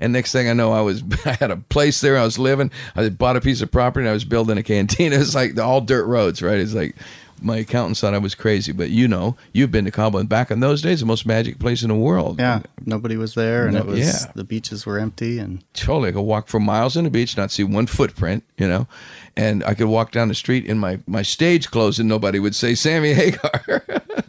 And 0.00 0.12
next 0.12 0.32
thing 0.32 0.48
I 0.48 0.52
know, 0.52 0.72
I 0.72 0.80
was 0.80 1.02
I 1.24 1.32
had 1.32 1.50
a 1.50 1.56
place 1.56 2.00
there. 2.00 2.16
I 2.18 2.24
was 2.24 2.38
living. 2.38 2.70
I 2.96 3.08
bought 3.08 3.36
a 3.36 3.40
piece 3.40 3.60
of 3.62 3.70
property. 3.70 4.04
and 4.04 4.10
I 4.10 4.12
was 4.12 4.24
building 4.24 4.58
a 4.58 4.62
canteen. 4.62 5.12
It 5.18 5.18
was 5.18 5.34
like 5.34 5.54
the 5.54 5.64
all 5.64 5.80
dirt 5.80 6.06
roads, 6.06 6.40
right? 6.42 6.58
It's 6.58 6.74
like 6.74 6.94
my 7.40 7.58
accountants 7.58 8.00
thought 8.00 8.14
I 8.14 8.18
was 8.18 8.34
crazy, 8.34 8.72
but 8.72 8.90
you 8.90 9.06
know, 9.06 9.36
you've 9.52 9.70
been 9.70 9.84
to 9.84 9.92
Cabo, 9.92 10.18
and 10.18 10.28
back 10.28 10.50
in 10.50 10.58
those 10.58 10.82
days, 10.82 10.98
the 11.00 11.06
most 11.06 11.24
magic 11.24 11.60
place 11.60 11.82
in 11.84 11.88
the 11.88 11.94
world. 11.94 12.40
Yeah, 12.40 12.62
nobody 12.84 13.16
was 13.16 13.34
there, 13.34 13.66
and 13.66 13.74
No, 13.74 13.80
it 13.82 13.86
was 13.86 13.98
yeah. 14.00 14.32
the 14.34 14.42
beaches 14.42 14.84
were 14.84 14.98
empty, 14.98 15.38
and 15.38 15.62
totally. 15.72 16.08
I 16.08 16.12
could 16.12 16.22
walk 16.22 16.48
for 16.48 16.58
miles 16.58 16.96
on 16.96 17.04
the 17.04 17.10
beach, 17.10 17.36
not 17.36 17.52
see 17.52 17.62
one 17.62 17.86
footprint, 17.86 18.42
you 18.56 18.66
know, 18.66 18.88
and 19.36 19.62
I 19.62 19.74
could 19.74 19.86
walk 19.86 20.10
down 20.10 20.26
the 20.26 20.34
street 20.34 20.66
in 20.66 20.78
my 20.78 20.98
my 21.06 21.22
stage 21.22 21.70
clothes, 21.70 22.00
and 22.00 22.08
nobody 22.08 22.40
would 22.40 22.56
say 22.56 22.74
Sammy 22.74 23.14
Hagar. 23.14 23.84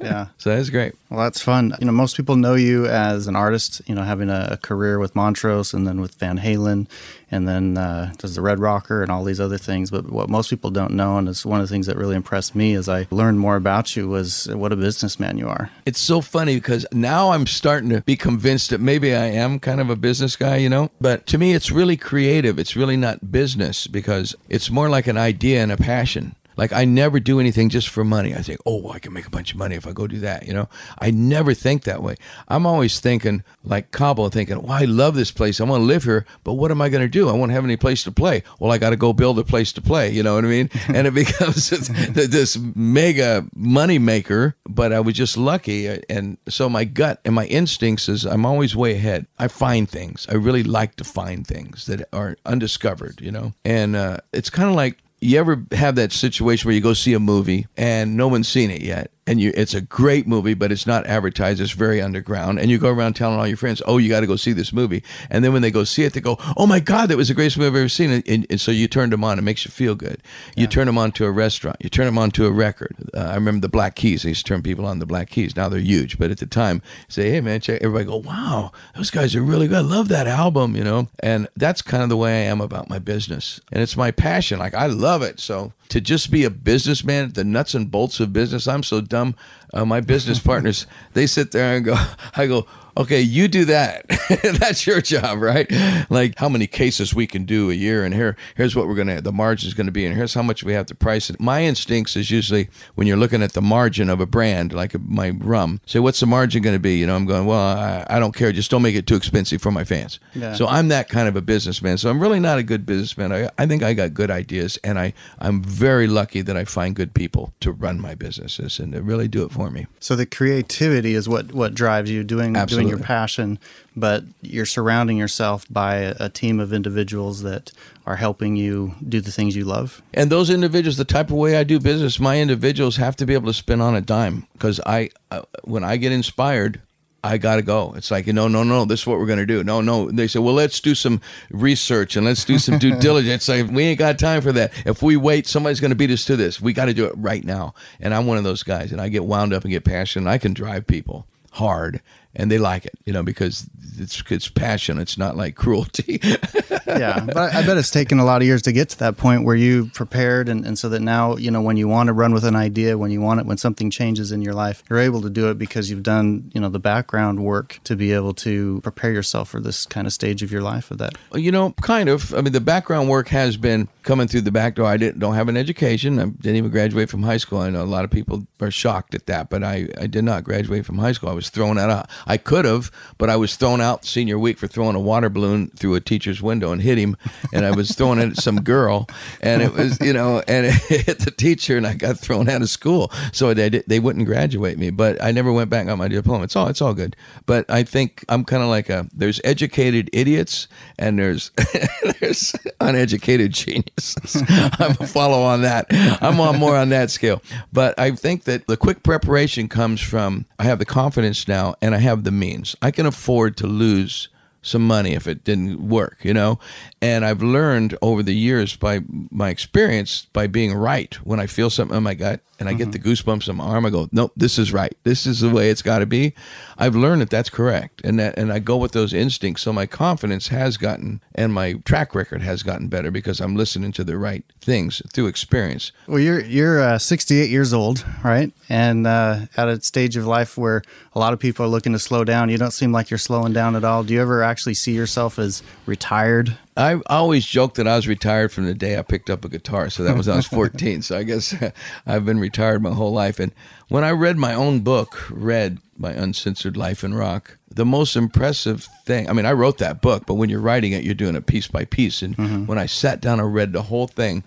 yeah. 0.09 0.27
so 0.37 0.55
that's 0.55 0.69
great. 0.69 0.95
Well, 1.09 1.19
that's 1.21 1.41
fun. 1.41 1.73
You 1.79 1.87
know, 1.87 1.91
most 1.91 2.15
people 2.15 2.35
know 2.35 2.55
you 2.55 2.85
as 2.85 3.27
an 3.27 3.35
artist. 3.35 3.81
You 3.87 3.95
know, 3.95 4.03
having 4.03 4.29
a, 4.29 4.49
a 4.51 4.57
career 4.57 4.99
with 4.99 5.15
Montrose, 5.15 5.73
and 5.73 5.87
then 5.87 6.01
with 6.01 6.15
Van 6.15 6.37
Halen, 6.39 6.87
and 7.31 7.47
then 7.47 7.77
uh, 7.77 8.13
does 8.17 8.35
the 8.35 8.41
Red 8.41 8.59
Rocker 8.59 9.01
and 9.01 9.11
all 9.11 9.23
these 9.23 9.39
other 9.39 9.57
things. 9.57 9.91
But 9.91 10.11
what 10.11 10.29
most 10.29 10.49
people 10.49 10.69
don't 10.69 10.93
know, 10.93 11.17
and 11.17 11.27
it's 11.27 11.45
one 11.45 11.61
of 11.61 11.67
the 11.67 11.73
things 11.73 11.87
that 11.87 11.97
really 11.97 12.15
impressed 12.15 12.55
me 12.55 12.73
as 12.73 12.87
I 12.87 13.07
learned 13.11 13.39
more 13.39 13.55
about 13.55 13.95
you, 13.95 14.07
was 14.07 14.47
what 14.47 14.71
a 14.71 14.75
businessman 14.75 15.37
you 15.37 15.47
are. 15.47 15.71
It's 15.85 15.99
so 15.99 16.21
funny 16.21 16.55
because 16.55 16.85
now 16.91 17.31
I'm 17.31 17.47
starting 17.47 17.89
to 17.89 18.01
be 18.01 18.15
convinced 18.15 18.69
that 18.69 18.81
maybe 18.81 19.15
I 19.15 19.25
am 19.25 19.59
kind 19.59 19.81
of 19.81 19.89
a 19.89 19.95
business 19.95 20.35
guy, 20.35 20.57
you 20.57 20.69
know. 20.69 20.91
But 21.01 21.25
to 21.27 21.37
me, 21.37 21.53
it's 21.53 21.71
really 21.71 21.97
creative. 21.97 22.59
It's 22.59 22.75
really 22.75 22.97
not 22.97 23.31
business 23.31 23.87
because 23.87 24.35
it's 24.47 24.69
more 24.69 24.89
like 24.89 25.07
an 25.07 25.17
idea 25.17 25.61
and 25.61 25.71
a 25.71 25.77
passion. 25.77 26.35
Like 26.59 26.73
I 26.73 26.83
never 26.83 27.21
do 27.21 27.39
anything 27.39 27.69
just 27.69 27.87
for 27.87 28.03
money. 28.03 28.35
I 28.35 28.41
think, 28.41 28.59
oh, 28.65 28.91
I 28.91 28.99
can 28.99 29.13
make 29.13 29.25
a 29.25 29.29
bunch 29.29 29.53
of 29.53 29.57
money 29.57 29.75
if 29.77 29.87
I 29.87 29.93
go 29.93 30.07
do 30.07 30.19
that. 30.19 30.45
You 30.45 30.53
know, 30.53 30.67
I 30.99 31.09
never 31.09 31.53
think 31.53 31.85
that 31.85 32.03
way. 32.03 32.17
I'm 32.49 32.65
always 32.65 32.99
thinking 32.99 33.45
like 33.63 33.91
Cabo, 33.91 34.27
thinking, 34.27 34.61
well, 34.63 34.73
I 34.73 34.83
love 34.83 35.15
this 35.15 35.31
place. 35.31 35.61
I 35.61 35.63
want 35.63 35.79
to 35.79 35.85
live 35.85 36.03
here, 36.03 36.25
but 36.43 36.55
what 36.55 36.69
am 36.69 36.81
I 36.81 36.89
going 36.89 37.01
to 37.01 37.07
do? 37.07 37.29
I 37.29 37.31
won't 37.31 37.53
have 37.53 37.63
any 37.63 37.77
place 37.77 38.03
to 38.03 38.11
play. 38.11 38.43
Well, 38.59 38.73
I 38.73 38.77
got 38.77 38.89
to 38.89 38.97
go 38.97 39.13
build 39.13 39.39
a 39.39 39.45
place 39.45 39.71
to 39.71 39.81
play. 39.81 40.11
You 40.11 40.21
know 40.21 40.35
what 40.35 40.43
I 40.43 40.49
mean? 40.49 40.69
and 40.89 41.07
it 41.07 41.13
becomes 41.13 41.69
this 42.09 42.57
mega 42.75 43.45
money 43.55 43.97
maker. 43.97 44.57
But 44.67 44.91
I 44.91 44.99
was 44.99 45.15
just 45.15 45.37
lucky, 45.37 45.87
and 46.09 46.37
so 46.49 46.67
my 46.67 46.83
gut 46.83 47.21
and 47.23 47.33
my 47.33 47.45
instincts 47.45 48.09
is 48.09 48.25
I'm 48.25 48.45
always 48.45 48.75
way 48.75 48.95
ahead. 48.95 49.27
I 49.37 49.47
find 49.47 49.89
things. 49.89 50.27
I 50.29 50.33
really 50.33 50.63
like 50.63 50.95
to 50.97 51.05
find 51.05 51.47
things 51.47 51.85
that 51.85 52.05
are 52.11 52.35
undiscovered. 52.45 53.21
You 53.21 53.31
know, 53.31 53.53
and 53.63 53.95
uh, 53.95 54.17
it's 54.33 54.49
kind 54.49 54.67
of 54.67 54.75
like 54.75 54.97
you 55.21 55.39
ever 55.39 55.63
have 55.71 55.95
that 55.95 56.11
situation 56.11 56.67
where 56.67 56.75
you 56.75 56.81
go 56.81 56.93
see 56.93 57.13
a 57.13 57.19
movie 57.19 57.67
and 57.77 58.15
no 58.15 58.27
one's 58.27 58.47
seen 58.47 58.71
it 58.71 58.81
yet 58.81 59.11
and 59.29 59.39
you 59.39 59.51
it's 59.55 59.75
a 59.75 59.81
great 59.81 60.25
movie 60.25 60.55
but 60.55 60.71
it's 60.71 60.88
not 60.88 61.05
advertised. 61.05 61.62
It's 61.62 61.71
very 61.71 62.01
underground. 62.01 62.59
And 62.59 62.71
you 62.71 62.79
go 62.79 62.89
around 62.89 63.13
telling 63.13 63.38
all 63.38 63.48
your 63.48 63.57
friends 63.57 63.79
oh 63.86 64.00
you 64.00 64.09
got 64.09 64.21
to 64.21 64.27
go 64.27 64.36
see 64.36 64.53
this 64.53 64.74
movie. 64.74 65.03
And 65.29 65.43
then 65.43 65.53
when 65.53 65.62
they 65.62 65.69
go 65.69 65.83
see 65.83 66.03
it 66.03 66.13
they 66.13 66.19
go 66.19 66.38
oh 66.57 66.65
my 66.65 66.79
god 66.79 67.09
that 67.09 67.17
was 67.17 67.27
the 67.27 67.36
greatest 67.36 67.57
movie 67.57 67.67
i've 67.67 67.75
ever 67.75 67.89
seen. 67.89 68.09
And, 68.09 68.27
and, 68.27 68.48
and 68.50 68.59
so 68.59 68.71
you 68.71 68.88
turn 68.88 69.12
them 69.12 69.24
on. 69.24 69.38
It 69.38 69.43
makes 69.43 69.65
you 69.65 69.71
feel 69.71 69.93
good. 69.93 70.24
You 70.55 70.65
turn 70.65 70.88
them 70.88 70.98
on 70.98 71.12
to 71.13 71.25
a 71.25 71.31
restaurant. 71.31 71.77
You 71.79 71.89
turn 71.89 72.07
them 72.07 72.17
on 72.17 72.31
to 72.31 72.48
a 72.48 72.51
record. 72.51 72.95
Uh, 73.13 73.19
i 73.19 73.36
remember 73.36 73.62
the 73.62 73.69
black 73.69 73.95
keys. 73.95 74.25
I 74.25 74.29
used 74.29 74.45
to 74.48 74.50
turn 74.50 74.63
people 74.63 74.86
on 74.86 74.98
the 74.98 75.05
black 75.05 75.29
keys. 75.29 75.55
Now 75.55 75.69
they're 75.69 75.79
huge. 75.79 76.17
But 76.17 76.31
at 76.31 76.39
the 76.39 76.48
time 76.48 76.81
say 77.07 77.29
hey 77.29 77.41
man 77.41 77.62
check 77.62 77.81
everybody 77.83 78.05
go 78.05 78.17
wow 78.17 78.71
those 78.95 79.12
guys 79.12 79.36
are 79.36 79.43
really 79.43 79.67
good. 79.67 79.77
I 79.77 79.81
love 79.81 80.07
that 80.07 80.25
album 80.25 80.75
you 80.75 80.83
know? 80.83 81.07
And 81.19 81.48
that's 81.55 81.83
kind 81.83 82.01
of 82.01 82.09
the 82.09 82.17
way 82.17 82.48
i 82.48 82.50
am 82.50 82.62
about 82.62 82.89
my 82.89 82.98
business. 82.98 83.62
And 83.71 83.83
it's 83.83 83.95
my 83.95 84.09
passion. 84.09 84.57
Like 84.57 84.74
i 84.74 84.88
love 84.88 85.21
it. 85.21 85.39
So 85.39 85.74
to 85.89 86.00
just 86.00 86.29
be 86.29 86.43
a 86.43 86.50
businessman, 86.51 87.33
the 87.33 87.43
nuts 87.43 87.74
and 87.74 87.89
bolts 87.89 88.19
of 88.19 88.31
business. 88.31 88.67
I'm 88.67 88.83
so 88.83 89.01
dumb. 89.19 89.35
Uh, 89.73 89.85
my 89.85 90.01
business 90.01 90.39
partners, 90.39 90.88
they 91.13 91.27
sit 91.27 91.51
there 91.51 91.75
and 91.75 91.85
go, 91.85 91.95
I 92.35 92.47
go, 92.47 92.65
okay, 93.00 93.22
you 93.22 93.48
do 93.48 93.65
that. 93.65 94.06
That's 94.60 94.86
your 94.86 95.01
job, 95.01 95.39
right? 95.39 95.72
Like 96.10 96.38
how 96.38 96.50
many 96.50 96.68
cases 96.68 97.15
we 97.15 97.25
can 97.25 97.46
do 97.46 97.72
a 97.72 97.74
year, 97.74 98.03
and 98.03 98.13
here, 98.13 98.36
here's 98.56 98.75
what 98.75 98.88
we're 98.88 98.96
gonna, 98.96 99.22
the 99.22 99.32
margin 99.32 99.68
is 99.68 99.74
gonna 99.74 99.91
be, 99.91 100.06
and 100.06 100.15
here's 100.15 100.34
how 100.34 100.44
much 100.44 100.63
we 100.63 100.74
have 100.74 100.86
to 100.88 100.96
price 100.96 101.29
it. 101.29 101.39
My 101.39 101.63
instincts 101.63 102.15
is 102.15 102.29
usually 102.29 102.70
when 102.96 103.08
you're 103.08 103.18
looking 103.18 103.41
at 103.41 103.53
the 103.53 103.62
margin 103.62 104.10
of 104.10 104.20
a 104.20 104.25
brand, 104.25 104.74
like 104.74 105.00
my 105.00 105.29
rum, 105.29 105.79
say, 105.86 106.00
what's 106.00 106.20
the 106.20 106.25
margin 106.25 106.62
gonna 106.62 106.77
be? 106.77 106.98
You 106.98 107.08
know, 107.08 107.15
I'm 107.15 107.25
going, 107.25 107.46
well, 107.46 107.60
I, 107.60 108.06
I 108.10 108.20
don't 108.20 108.36
care, 108.36 108.51
just 108.51 108.70
don't 108.70 108.82
make 108.82 108.96
it 108.96 109.08
too 109.08 109.15
expensive 109.15 109.62
for 109.62 109.72
my 109.72 109.86
fans. 109.86 110.20
Yeah. 110.36 110.53
So 110.53 110.68
I'm 110.68 110.89
that 110.89 111.08
kind 111.08 111.27
of 111.27 111.36
a 111.36 111.41
businessman. 111.41 111.98
So 111.98 112.10
I'm 112.10 112.20
really 112.20 112.39
not 112.39 112.60
a 112.60 112.63
good 112.63 112.86
businessman. 112.86 113.32
I, 113.32 113.50
I 113.58 113.65
think 113.65 113.82
I 113.82 113.94
got 113.94 114.13
good 114.13 114.29
ideas, 114.29 114.77
and 114.84 115.00
I, 115.00 115.13
I'm 115.39 115.63
very 115.63 116.08
lucky 116.08 116.41
that 116.41 116.58
I 116.58 116.65
find 116.65 116.96
good 116.96 117.13
people 117.13 117.53
to 117.62 117.72
run 117.72 118.01
my 118.01 118.13
businesses 118.13 118.77
and 118.77 118.91
to 118.91 119.01
really 119.01 119.29
do 119.29 119.46
it 119.46 119.51
for 119.51 119.72
me. 119.72 119.88
So 120.00 120.15
the 120.15 120.25
creativity 120.25 121.13
is 121.13 121.29
what 121.29 121.53
what 121.53 121.74
drives 121.74 122.12
you 122.12 122.24
doing 122.24 122.53
doing 122.53 122.88
Your 122.89 123.00
passion, 123.00 123.60
but 123.96 124.24
you're 124.41 124.65
surrounding 124.65 125.18
yourself 125.18 125.66
by 125.70 125.96
a, 125.98 126.16
a 126.20 126.29
team 126.29 126.59
of 126.59 126.74
individuals 126.74 127.42
that 127.44 127.72
are 128.05 128.16
helping 128.16 128.55
you 128.55 128.96
do 129.07 129.22
the 129.22 129.31
things 129.31 129.55
you 129.55 129.66
love. 129.66 130.01
And 130.13 130.31
those 130.31 130.50
individuals, 130.50 130.98
the 130.98 131.05
type 131.05 131.27
of 131.27 131.37
way 131.37 131.57
I 131.57 131.63
do 131.63 131.79
business, 131.79 132.20
my 132.20 132.40
individuals 132.40 132.98
have 132.98 133.16
to 133.18 133.25
be 133.25 133.33
able 133.33 133.48
to 133.48 133.53
spin 133.53 133.81
on 133.81 133.96
a 133.96 134.01
dime 134.01 134.48
because 134.53 134.79
I, 134.85 135.09
uh, 135.31 135.44
when 135.63 135.83
I 135.83 135.98
get 135.98 136.11
inspired, 136.11 136.81
I 137.24 137.37
got 137.37 137.57
to 137.57 137.61
go. 137.61 137.94
It's 137.96 138.11
like, 138.11 138.27
you 138.27 138.33
know, 138.33 138.48
no, 138.48 138.63
no, 138.63 138.79
no, 138.79 138.85
this 138.85 139.01
is 139.01 139.07
what 139.07 139.20
we're 139.20 139.25
going 139.25 139.40
to 139.40 139.46
do. 139.46 139.63
No, 139.63 139.81
no. 139.81 140.09
They 140.09 140.27
say, 140.27 140.40
well, 140.40 140.53
let's 140.53 140.79
do 140.79 140.96
some 140.96 141.22
research 141.51 142.16
and 142.16 142.25
let's 142.25 142.46
do 142.46 142.57
some 142.57 142.77
due 142.77 142.96
diligence. 143.00 143.48
Like, 143.48 143.68
we 143.70 143.83
ain't 143.83 144.00
got 144.00 144.18
time 144.18 144.42
for 144.42 144.51
that. 144.53 144.72
If 144.85 145.01
we 145.01 145.18
wait, 145.18 145.46
somebody's 145.46 145.79
going 145.79 145.92
to 145.92 145.96
beat 145.96 146.11
us 146.11 146.25
to 146.25 146.37
this. 146.37 146.61
We 146.61 146.74
got 146.74 146.85
to 146.85 146.94
do 146.94 147.05
it 147.05 147.13
right 147.18 147.44
now. 147.44 147.74
And 148.00 148.13
I'm 148.13 148.25
one 148.25 148.37
of 148.37 148.44
those 148.44 148.63
guys, 148.63 148.92
and 148.92 149.01
I 149.01 149.09
get 149.09 149.25
wound 149.25 149.53
up 149.53 149.63
and 149.63 149.72
get 149.72 149.83
passionate. 149.83 150.29
I 150.29 150.37
can 150.37 150.53
drive 150.53 150.87
people 150.87 151.27
hard, 151.51 152.01
and 152.39 152.49
they 152.49 152.57
like 152.57 152.85
it, 152.85 152.97
you 153.05 153.11
know, 153.11 153.21
because 153.21 153.69
it's 153.97 154.23
it's 154.29 154.47
passion. 154.47 154.97
It's 154.97 155.17
not 155.17 155.35
like 155.35 155.55
cruelty. 155.55 156.19
yeah, 156.87 157.19
but 157.25 157.37
I, 157.37 157.59
I 157.59 157.65
bet 157.65 157.77
it's 157.77 157.91
taken 157.91 158.17
a 158.17 158.23
lot 158.23 158.41
of 158.41 158.47
years 158.47 158.61
to 158.63 158.71
get 158.71 158.89
to 158.89 158.99
that 158.99 159.17
point 159.17 159.43
where 159.43 159.57
you 159.57 159.87
prepared, 159.93 160.47
and, 160.47 160.65
and 160.65 160.79
so 160.79 160.87
that 160.89 161.01
now 161.01 161.35
you 161.35 161.51
know 161.51 161.61
when 161.61 161.75
you 161.75 161.87
want 161.87 162.07
to 162.07 162.13
run 162.13 162.33
with 162.33 162.45
an 162.45 162.55
idea, 162.55 162.97
when 162.97 163.11
you 163.11 163.19
want 163.19 163.41
it, 163.41 163.45
when 163.45 163.57
something 163.57 163.91
changes 163.91 164.31
in 164.31 164.41
your 164.41 164.53
life, 164.53 164.83
you're 164.89 164.99
able 164.99 165.21
to 165.21 165.29
do 165.29 165.49
it 165.49 165.57
because 165.57 165.89
you've 165.89 166.03
done 166.03 166.49
you 166.53 166.61
know 166.61 166.69
the 166.69 166.79
background 166.79 167.43
work 167.43 167.79
to 167.83 167.95
be 167.95 168.13
able 168.13 168.33
to 168.35 168.79
prepare 168.81 169.11
yourself 169.11 169.49
for 169.49 169.59
this 169.59 169.85
kind 169.85 170.07
of 170.07 170.13
stage 170.13 170.41
of 170.41 170.51
your 170.51 170.61
life. 170.61 170.91
Of 170.91 170.99
that, 170.99 171.17
You 171.33 171.51
know, 171.51 171.71
kind 171.81 172.07
of. 172.07 172.33
I 172.33 172.41
mean, 172.41 172.53
the 172.53 172.61
background 172.61 173.09
work 173.09 173.27
has 173.27 173.57
been 173.57 173.89
coming 174.03 174.27
through 174.27 174.41
the 174.41 174.51
back 174.51 174.75
door. 174.75 174.87
I 174.87 174.95
didn't 174.95 175.19
don't 175.19 175.35
have 175.35 175.49
an 175.49 175.57
education. 175.57 176.19
I 176.19 176.25
didn't 176.25 176.55
even 176.55 176.71
graduate 176.71 177.09
from 177.09 177.23
high 177.23 177.37
school. 177.37 177.59
I 177.59 177.69
know 177.69 177.83
a 177.83 177.85
lot 177.85 178.05
of 178.05 178.11
people 178.11 178.47
are 178.61 178.71
shocked 178.71 179.13
at 179.13 179.25
that, 179.25 179.49
but 179.49 179.63
I, 179.63 179.89
I 179.99 180.07
did 180.07 180.23
not 180.23 180.43
graduate 180.43 180.85
from 180.85 180.97
high 180.97 181.11
school. 181.11 181.29
I 181.29 181.33
was 181.33 181.49
thrown 181.49 181.77
out. 181.77 182.09
I 182.29 182.37
could 182.37 182.63
have, 182.63 182.92
but 183.18 183.29
I 183.29 183.35
was 183.35 183.55
thrown 183.55 183.81
out 183.81 184.05
senior 184.05 184.37
week 184.37 184.59
for 184.59 184.68
throwing 184.68 184.96
a 184.96 185.00
water 185.00 185.29
balloon 185.29 185.72
through 185.72 185.96
a 185.96 186.00
teacher's 186.00 186.42
window 186.42 186.72
and 186.72 186.81
hit 186.81 187.00
him. 187.00 187.18
And 187.51 187.65
I 187.65 187.72
was 187.72 187.92
throwing 187.92 188.20
it 188.20 188.29
at 188.29 188.37
some 188.37 188.61
girl, 188.61 189.07
and 189.42 189.61
it 189.63 189.74
was 189.74 190.00
you 190.00 190.13
know, 190.13 190.44
and 190.48 190.68
it 190.68 190.74
hit 191.05 191.20
the 191.20 191.31
teacher, 191.31 191.75
and 191.75 191.87
I 191.87 191.96
got 191.96 192.20
thrown 192.20 192.48
out 192.48 192.61
of 192.61 192.70
school. 192.70 193.11
So 193.33 193.53
they 193.53 193.70
they 193.70 194.00
wouldn't 194.00 194.25
graduate 194.25 194.77
me, 194.77 194.92
but 194.92 195.22
I 195.24 195.31
never 195.31 195.51
went 195.51 195.70
back 195.70 195.81
and 195.81 195.89
got 195.89 195.98
my 195.98 196.07
diploma. 196.07 196.44
It's 196.44 196.55
all 196.55 196.68
it's 196.68 196.81
all 196.81 196.94
good. 196.94 197.15
But 197.46 197.70
I 197.70 197.83
think 197.83 198.24
I'm 198.29 198.46
kind 198.46 198.63
of 198.63 198.70
like 198.70 198.89
a 198.89 199.07
there's 199.13 199.42
educated 199.44 200.09
idiots 200.13 200.68
and 200.98 201.18
there's 201.18 201.51
there's 202.20 202.55
uneducated 202.79 203.53
geniuses. 203.53 204.44
I'm 204.50 204.92
a 205.00 205.07
follow 205.07 205.42
on 205.42 205.63
that. 205.63 205.87
I'm 206.22 206.39
on 206.39 206.59
more 206.59 206.75
on 206.75 206.89
that 206.89 207.09
scale. 207.09 207.42
But 207.74 207.98
I 208.00 208.11
think 208.11 208.44
that 208.44 208.68
the 208.68 208.77
quick 208.77 209.03
preparation 209.03 209.68
comes 209.68 210.01
from 210.01 210.46
I 210.59 210.63
have 210.63 210.79
the 210.79 210.85
confidence 210.85 211.48
now 211.48 211.75
and 211.81 211.96
I 211.96 212.00
have 212.00 212.08
the 212.15 212.31
means. 212.31 212.75
I 212.81 212.91
can 212.91 213.05
afford 213.05 213.57
to 213.57 213.67
lose 213.67 214.29
some 214.61 214.85
money 214.85 215.13
if 215.13 215.27
it 215.27 215.43
didn't 215.43 215.87
work, 215.87 216.17
you 216.24 216.33
know? 216.33 216.59
And 217.01 217.25
I've 217.25 217.42
learned 217.42 217.98
over 218.01 218.22
the 218.24 218.35
years 218.35 218.75
by 218.75 219.01
my 219.07 219.50
experience 219.50 220.27
by 220.33 220.48
being 220.48 220.74
right 220.74 221.14
when 221.25 221.40
I 221.40 221.48
feel 221.48 221.70
something 221.70 221.96
in 221.96 222.03
my 222.03 222.14
gut 222.14 222.42
and 222.59 222.68
I 222.68 222.74
get 222.74 222.92
the 222.92 223.00
goosebumps 223.00 223.48
in 223.48 223.55
my 223.55 223.64
arm, 223.64 223.85
I 223.85 223.90
go, 223.90 224.09
nope, 224.12 224.33
this 224.35 224.59
is 224.59 224.74
right. 224.74 224.96
This 225.03 225.25
is 225.25 225.40
the 225.40 225.50
way 225.50 225.70
it's 225.70 225.81
got 225.81 226.00
to 226.00 226.05
be. 226.05 226.33
I've 226.77 226.96
learned 226.96 227.22
that 227.22 227.29
that's 227.29 227.50
correct. 227.50 228.01
And 228.03 228.20
that, 228.20 228.38
and 228.38 228.51
I 228.51 228.59
go 228.59 228.75
with 228.75 228.92
those 228.92 229.14
instincts. 229.14 229.64
So 229.64 229.72
my 229.72 229.85
confidence 229.85 230.50
has 230.50 230.75
gotten 230.75 231.22
and 231.33 231.53
my 231.53 231.74
track 231.85 232.14
record 232.14 232.42
has 232.42 232.62
gotten 232.62 232.90
better 232.90 233.12
because 233.12 233.40
I'm 233.40 233.55
listening 233.55 233.94
to 233.94 234.03
the 234.03 234.18
right 234.18 234.44
things 234.59 235.01
through 235.14 235.27
experience. 235.27 235.94
well, 236.07 236.20
you're 236.20 236.42
you're 236.42 236.81
uh, 236.81 236.98
68 236.98 237.50
years 237.50 237.74
old, 237.74 238.05
right? 238.24 238.51
And 238.68 239.07
uh, 239.07 239.46
at 239.55 239.70
a 239.70 239.81
stage 239.81 240.18
of 240.18 240.27
life 240.27 240.57
where 240.57 240.81
a 241.14 241.20
lot 241.20 241.31
of 241.31 241.40
people 241.40 241.66
are 241.66 241.70
looking 241.70 241.94
to 241.94 242.00
slow 242.00 242.24
down. 242.25 242.50
You 242.50 242.57
don't 242.57 242.72
seem 242.72 242.92
like 242.92 243.09
you're 243.09 243.18
slowing 243.18 243.53
down 243.53 243.75
at 243.75 243.83
all. 243.85 244.03
Do 244.03 244.14
you 244.14 244.22
ever 244.22 244.44
actually 244.44 244.74
see 244.74 244.92
yourself 244.92 245.40
as 245.40 245.64
retired? 245.85 246.57
I 246.79 247.01
always 247.07 247.46
joked 247.46 247.75
that 247.75 247.89
I 247.89 247.98
was 247.98 248.07
retired 248.07 248.53
from 248.53 248.65
the 248.65 248.74
day 248.74 248.98
I 248.98 249.01
picked 249.01 249.29
up 249.29 249.44
a 249.44 249.50
guitar. 249.50 249.89
So 249.89 250.03
that 250.03 250.15
was 250.15 250.27
when 250.27 250.35
I 250.35 250.37
was 250.37 250.48
14. 250.48 251.01
so 251.01 251.18
I 251.18 251.24
guess 251.24 251.53
I've 252.07 252.25
been 252.25 252.39
retired 252.39 252.81
my 252.81 252.92
whole 252.94 253.11
life. 253.11 253.37
And 253.37 253.51
when 253.89 254.05
I 254.05 254.11
read 254.11 254.37
my 254.37 254.53
own 254.53 254.79
book, 254.79 255.27
Red 255.29 255.79
my 255.98 256.11
uncensored 256.11 256.77
life 256.77 257.03
in 257.03 257.13
rock, 257.13 257.57
the 257.70 257.85
most 257.85 258.15
impressive 258.15 258.87
thing. 259.03 259.29
I 259.29 259.33
mean, 259.33 259.46
I 259.46 259.51
wrote 259.51 259.77
that 259.79 260.01
book, 260.01 260.24
but 260.25 260.35
when 260.35 260.50
you're 260.50 260.61
writing 260.61 260.94
it, 260.94 261.03
you're 261.03 261.13
doing 261.13 261.35
it 261.35 261.46
piece 261.46 261.68
by 261.68 261.83
piece. 261.83 262.22
And 262.22 262.37
mm-hmm. 262.37 262.65
when 262.65 262.77
I 262.77 262.85
sat 262.85 263.20
down 263.20 263.42
and 263.42 263.53
read 263.53 263.74
the 263.74 263.83
whole 263.83 264.07
thing, 264.07 264.46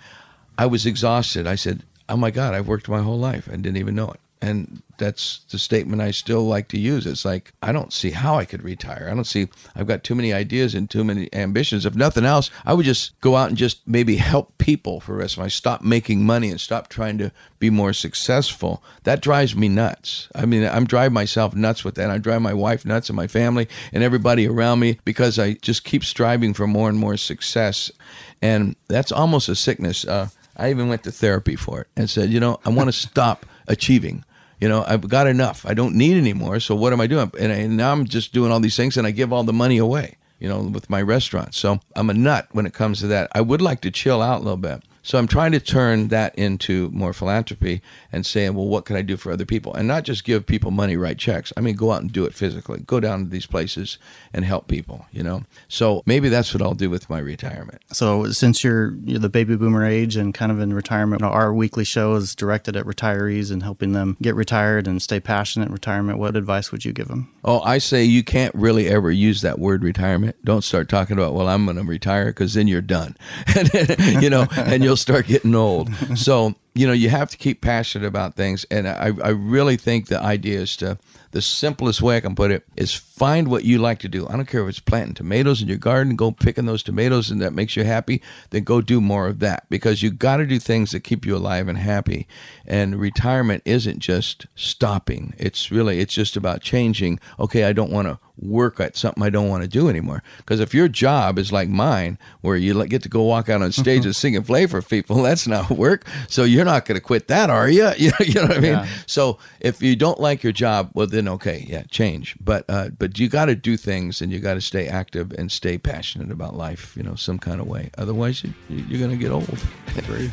I 0.57 0.65
was 0.65 0.87
exhausted. 0.87 1.47
I 1.47 1.57
said, 1.57 1.83
"Oh 2.09 2.17
my 2.17 2.31
God, 2.31 2.55
I've 2.55 2.69
worked 2.69 2.89
my 2.89 3.03
whole 3.03 3.19
life 3.19 3.47
and 3.47 3.63
didn't 3.63 3.77
even 3.77 3.95
know 3.95 4.11
it." 4.11 4.21
And 4.43 4.83
that's 4.99 5.45
the 5.51 5.59
statement 5.59 6.03
I 6.03 6.11
still 6.11 6.43
like 6.43 6.67
to 6.69 6.79
use. 6.79 7.07
It's 7.07 7.25
like, 7.25 7.53
I 7.63 7.71
don't 7.71 7.93
see 7.93 8.11
how 8.11 8.37
I 8.37 8.45
could 8.45 8.65
retire. 8.65 9.09
I 9.09 9.15
don't 9.15 9.25
see, 9.25 9.49
I've 9.77 9.87
got 9.87 10.03
too 10.03 10.17
many 10.17 10.33
ideas 10.33 10.75
and 10.75 10.91
too 10.91 11.05
many 11.05 11.33
ambitions. 11.33 11.87
If 11.87 11.95
nothing 11.95 12.25
else, 12.25 12.51
I 12.67 12.75
would 12.75 12.85
just 12.85 13.19
go 13.21 13.37
out 13.37 13.51
and 13.51 13.57
just 13.57 13.87
maybe 13.87 14.17
help 14.17 14.59
people 14.59 14.99
for 14.99 15.13
the 15.13 15.19
rest 15.19 15.35
of 15.35 15.39
my 15.39 15.49
Stop 15.49 15.83
making 15.83 16.27
money 16.27 16.51
and 16.51 16.61
stop 16.61 16.89
trying 16.89 17.19
to 17.19 17.31
be 17.61 17.71
more 17.71 17.93
successful. 17.93 18.83
That 19.05 19.23
drives 19.23 19.55
me 19.55 19.69
nuts. 19.69 20.29
I 20.35 20.45
mean, 20.45 20.65
I'm 20.65 20.87
driving 20.87 21.15
myself 21.15 21.55
nuts 21.55 21.85
with 21.85 21.95
that. 21.95 22.11
I 22.11 22.19
drive 22.19 22.43
my 22.43 22.55
wife 22.55 22.85
nuts 22.85 23.09
and 23.09 23.17
my 23.17 23.29
family 23.29 23.69
and 23.93 24.03
everybody 24.03 24.49
around 24.49 24.81
me 24.81 24.99
because 25.05 25.39
I 25.39 25.55
just 25.55 25.85
keep 25.85 26.03
striving 26.03 26.53
for 26.53 26.67
more 26.67 26.89
and 26.89 26.99
more 26.99 27.17
success. 27.17 27.93
And 28.41 28.75
that's 28.89 29.13
almost 29.13 29.49
a 29.49 29.55
sickness. 29.55 30.05
Uh, 30.05 30.31
I 30.57 30.71
even 30.71 30.89
went 30.89 31.05
to 31.05 31.13
therapy 31.13 31.55
for 31.55 31.83
it 31.83 31.87
and 31.97 32.11
said, 32.11 32.31
you 32.31 32.41
know, 32.41 32.59
I 32.65 32.71
want 32.71 32.89
to 32.89 32.93
stop 32.93 33.47
achieving. 33.69 34.25
You 34.63 34.69
know, 34.69 34.85
I've 34.87 35.09
got 35.09 35.27
enough. 35.27 35.67
I 35.67 35.75
don't 35.75 35.97
need 35.97 36.17
anymore. 36.17 36.61
So 36.61 36.77
what 36.77 36.93
am 36.93 37.01
I 37.01 37.09
doing? 37.09 37.33
And, 37.41 37.51
and 37.51 37.77
now 37.77 37.91
I'm 37.91 38.05
just 38.05 38.33
doing 38.33 38.53
all 38.53 38.61
these 38.61 38.77
things 38.77 38.97
and 38.97 39.05
I 39.05 39.11
give 39.11 39.33
all 39.33 39.43
the 39.43 39.53
money 39.53 39.77
away, 39.77 40.19
you 40.39 40.49
know, 40.49 40.61
with 40.61 40.89
my 40.89 41.03
restaurant. 41.03 41.57
So 41.57 41.81
I'm 41.97 42.09
a 42.09 42.15
nut 42.15 42.47
when 42.53 42.65
it 42.65 42.73
comes 42.73 43.01
to 43.01 43.09
that. 43.09 43.29
I 43.35 43.41
would 43.41 43.61
like 43.61 43.81
to 43.81 43.91
chill 43.91 44.23
out 44.23 44.37
a 44.37 44.45
little 44.45 44.57
bit. 44.57 44.85
So 45.03 45.19
I'm 45.19 45.27
trying 45.27 45.53
to 45.53 45.61
turn 45.61 46.09
that 46.09 46.35
into 46.37 46.89
more 46.93 47.13
philanthropy 47.13 47.83
and 48.13 48.25
saying, 48.25 48.55
well, 48.55 48.69
what 48.69 48.85
can 48.85 48.95
I 48.95 49.03
do 49.03 49.17
for 49.17 49.33
other 49.33 49.45
people? 49.45 49.75
And 49.75 49.89
not 49.89 50.05
just 50.05 50.25
give 50.25 50.47
people 50.47 50.71
money, 50.71 50.97
write 50.97 51.19
checks. 51.19 51.53
I 51.57 51.61
mean, 51.61 51.75
go 51.75 51.91
out 51.91 52.03
and 52.03 52.13
do 52.13 52.25
it 52.25 52.35
physically. 52.35 52.81
Go 52.87 53.01
down 53.01 53.25
to 53.25 53.31
these 53.31 53.47
places 53.47 53.99
and 54.33 54.45
help 54.45 54.69
people, 54.69 55.07
you 55.11 55.25
know? 55.25 55.43
So 55.69 56.03
maybe 56.07 56.29
that's 56.29 56.55
what 56.55 56.63
I'll 56.63 56.75
do 56.75 56.89
with 56.89 57.11
my 57.11 57.19
retirement. 57.19 57.83
So, 57.91 58.31
since 58.31 58.63
you're, 58.63 58.95
you're 59.05 59.19
the 59.19 59.29
baby 59.29 59.57
boomer 59.57 59.85
age 59.85 60.17
and 60.17 60.33
kind 60.33 60.53
of 60.53 60.61
in 60.61 60.73
retirement, 60.73 61.23
our 61.23 61.53
weekly 61.53 61.85
show 61.85 62.15
is 62.15 62.35
directed 62.35 62.77
at 62.77 62.85
retirees 62.85 63.51
and 63.51 63.63
helping 63.63 63.93
them 63.93 64.17
get 64.23 64.35
retired 64.37 64.87
and 64.87 65.03
stay 65.03 65.19
passionate 65.19 65.67
in 65.67 65.73
retirement. 65.73 66.19
What 66.19 66.37
advice 66.37 66.71
would 66.71 66.85
you 66.85 66.93
give 66.93 67.09
them? 67.09 67.33
Oh, 67.45 67.61
I 67.61 67.79
say 67.79 68.05
you 68.05 68.23
can't 68.23 68.55
really 68.55 68.89
ever 68.89 69.11
use 69.11 69.41
that 69.43 69.59
word 69.59 69.83
retirement. 69.83 70.37
Don't 70.45 70.63
start 70.63 70.89
talking 70.89 71.19
about, 71.19 71.35
well, 71.35 71.49
I'm 71.49 71.65
going 71.65 71.77
to 71.77 71.83
retire 71.83 72.27
because 72.27 72.55
then 72.55 72.69
you're 72.69 72.81
done. 72.81 73.17
you 74.21 74.31
know, 74.31 74.47
and 74.57 74.85
you'll 74.85 74.92
start 74.97 75.27
getting 75.27 75.55
old. 75.55 75.91
So, 76.17 76.55
you 76.75 76.87
know, 76.87 76.93
you 76.93 77.09
have 77.09 77.31
to 77.31 77.37
keep 77.37 77.63
passionate 77.63 78.07
about 78.07 78.35
things. 78.35 78.65
And 78.71 78.87
I, 78.87 79.13
I 79.23 79.29
really 79.31 79.77
think 79.77 80.07
the 80.07 80.21
idea 80.21 80.61
is 80.61 80.77
to, 80.77 80.99
the 81.33 81.43
simplest 81.43 82.03
way 82.03 82.17
I 82.17 82.21
can 82.21 82.35
put 82.35 82.51
it 82.51 82.65
is 82.77 82.95
find 82.95 83.49
what 83.49 83.65
you 83.65 83.79
like 83.79 83.99
to 84.01 84.09
do. 84.09 84.29
I 84.29 84.37
don't 84.37 84.47
care 84.47 84.63
if 84.63 84.69
it's 84.69 84.81
planting 84.81 85.15
tomatoes 85.15 85.63
in 85.63 85.69
your 85.69 85.79
garden, 85.79 86.15
go 86.15 86.31
picking 86.31 86.67
those 86.67 86.83
tomatoes 86.83 87.31
and 87.31 87.41
that 87.41 87.55
makes 87.55 87.75
you 87.75 87.85
happy, 87.85 88.23
then 88.51 88.65
go 88.65 88.81
do 88.81 89.01
more 89.01 89.27
of 89.27 89.41
that 89.41 89.65
because 89.71 90.03
you 90.03 90.11
got 90.11 90.37
to 90.37 90.47
do 90.47 90.59
things 90.59 90.93
that 90.93 91.01
keep 91.01 91.25
you 91.25 91.35
alive 91.35 91.69
and 91.69 91.79
happy. 91.79 92.29
And 92.67 93.01
retirement 93.01 93.63
isn't 93.65 93.99
just 93.99 94.47
stopping. 94.55 95.35
It's 95.39 95.71
really 95.71 96.01
it's 96.01 96.15
just 96.15 96.37
about 96.37 96.61
changing. 96.61 97.19
Okay, 97.41 97.65
I 97.65 97.73
don't 97.73 97.91
want 97.91 98.09
to 98.09 98.19
work 98.39 98.81
at 98.81 98.97
something 98.97 99.23
I 99.23 99.31
don't 99.31 99.49
want 99.49 99.63
to 99.63 99.69
do 99.69 99.89
anymore. 99.89 100.23
Because 100.39 100.61
if 100.61 100.75
your 100.75 100.89
job 100.89 101.39
is 101.39 101.53
like 101.53 101.69
mine, 101.69 102.19
where 102.41 102.57
you 102.57 102.87
get 102.87 103.03
to 103.03 103.09
go 103.09 103.23
walk 103.23 103.49
out 103.49 103.63
on 103.63 103.73
stage 103.83 104.05
and 104.05 104.15
sing 104.15 104.37
and 104.37 104.47
play 104.47 104.67
for 104.67 104.83
people, 104.83 105.23
that's 105.23 105.47
not 105.47 105.71
work. 105.71 106.07
So 106.29 106.45
you're 106.45 106.65
not 106.65 106.85
going 106.85 106.97
to 106.97 107.01
quit 107.01 107.29
that, 107.29 107.51
are 107.51 107.69
you? 107.69 107.91
You 108.03 108.11
know, 108.11 108.17
you 108.27 108.35
know 108.35 108.43
what 108.43 108.57
I 108.57 108.61
mean? 108.61 108.73
Yeah. 108.73 108.89
So 109.07 109.39
if 109.61 109.81
you 109.81 109.95
don't 109.95 110.19
like 110.19 110.43
your 110.43 110.53
job, 110.53 110.91
well 110.95 111.07
then 111.07 111.29
okay, 111.29 111.65
yeah, 111.69 111.83
change. 111.85 112.37
But 112.41 112.65
uh, 112.69 112.89
but 112.99 113.19
you 113.19 113.29
got 113.29 113.45
to 113.45 113.55
do 113.55 113.77
things 113.77 114.21
and 114.21 114.33
you 114.33 114.41
got 114.41 114.55
to 114.55 114.61
stay 114.61 114.89
active 114.89 115.33
and 115.39 115.53
stay 115.53 115.79
passionate 115.79 116.33
about 116.33 116.57
life, 116.57 116.97
you 116.97 117.05
know, 117.05 117.15
some 117.15 117.39
kind 117.39 117.61
of 117.61 117.69
way. 117.69 117.91
Otherwise, 117.99 118.43
you, 118.43 118.53
you're 118.69 118.99
going 118.99 119.11
to 119.11 119.17
get 119.17 119.31
old. 119.31 119.59
I 119.95 119.99
agree. 119.99 120.33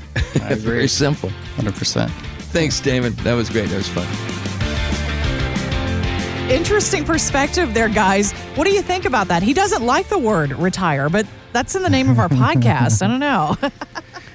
Very 0.55 0.87
simple. 0.87 1.29
100%. 1.57 2.09
Thanks, 2.51 2.79
Damon. 2.79 3.13
That 3.23 3.33
was 3.33 3.49
great. 3.49 3.69
That 3.69 3.77
was 3.77 3.87
fun. 3.87 4.38
Interesting 6.49 7.05
perspective 7.05 7.75
there, 7.75 7.89
guys. 7.89 8.31
What 8.55 8.65
do 8.65 8.71
you 8.73 8.81
think 8.81 9.05
about 9.05 9.27
that? 9.27 9.43
He 9.43 9.53
doesn't 9.53 9.83
like 9.85 10.07
the 10.09 10.17
word 10.17 10.51
retire, 10.53 11.07
but 11.07 11.27
that's 11.53 11.75
in 11.75 11.83
the 11.83 11.89
name 11.91 12.09
of 12.09 12.17
our 12.17 12.27
podcast. 12.29 13.03
I 13.03 13.07
don't 13.07 13.19
know. 13.19 13.55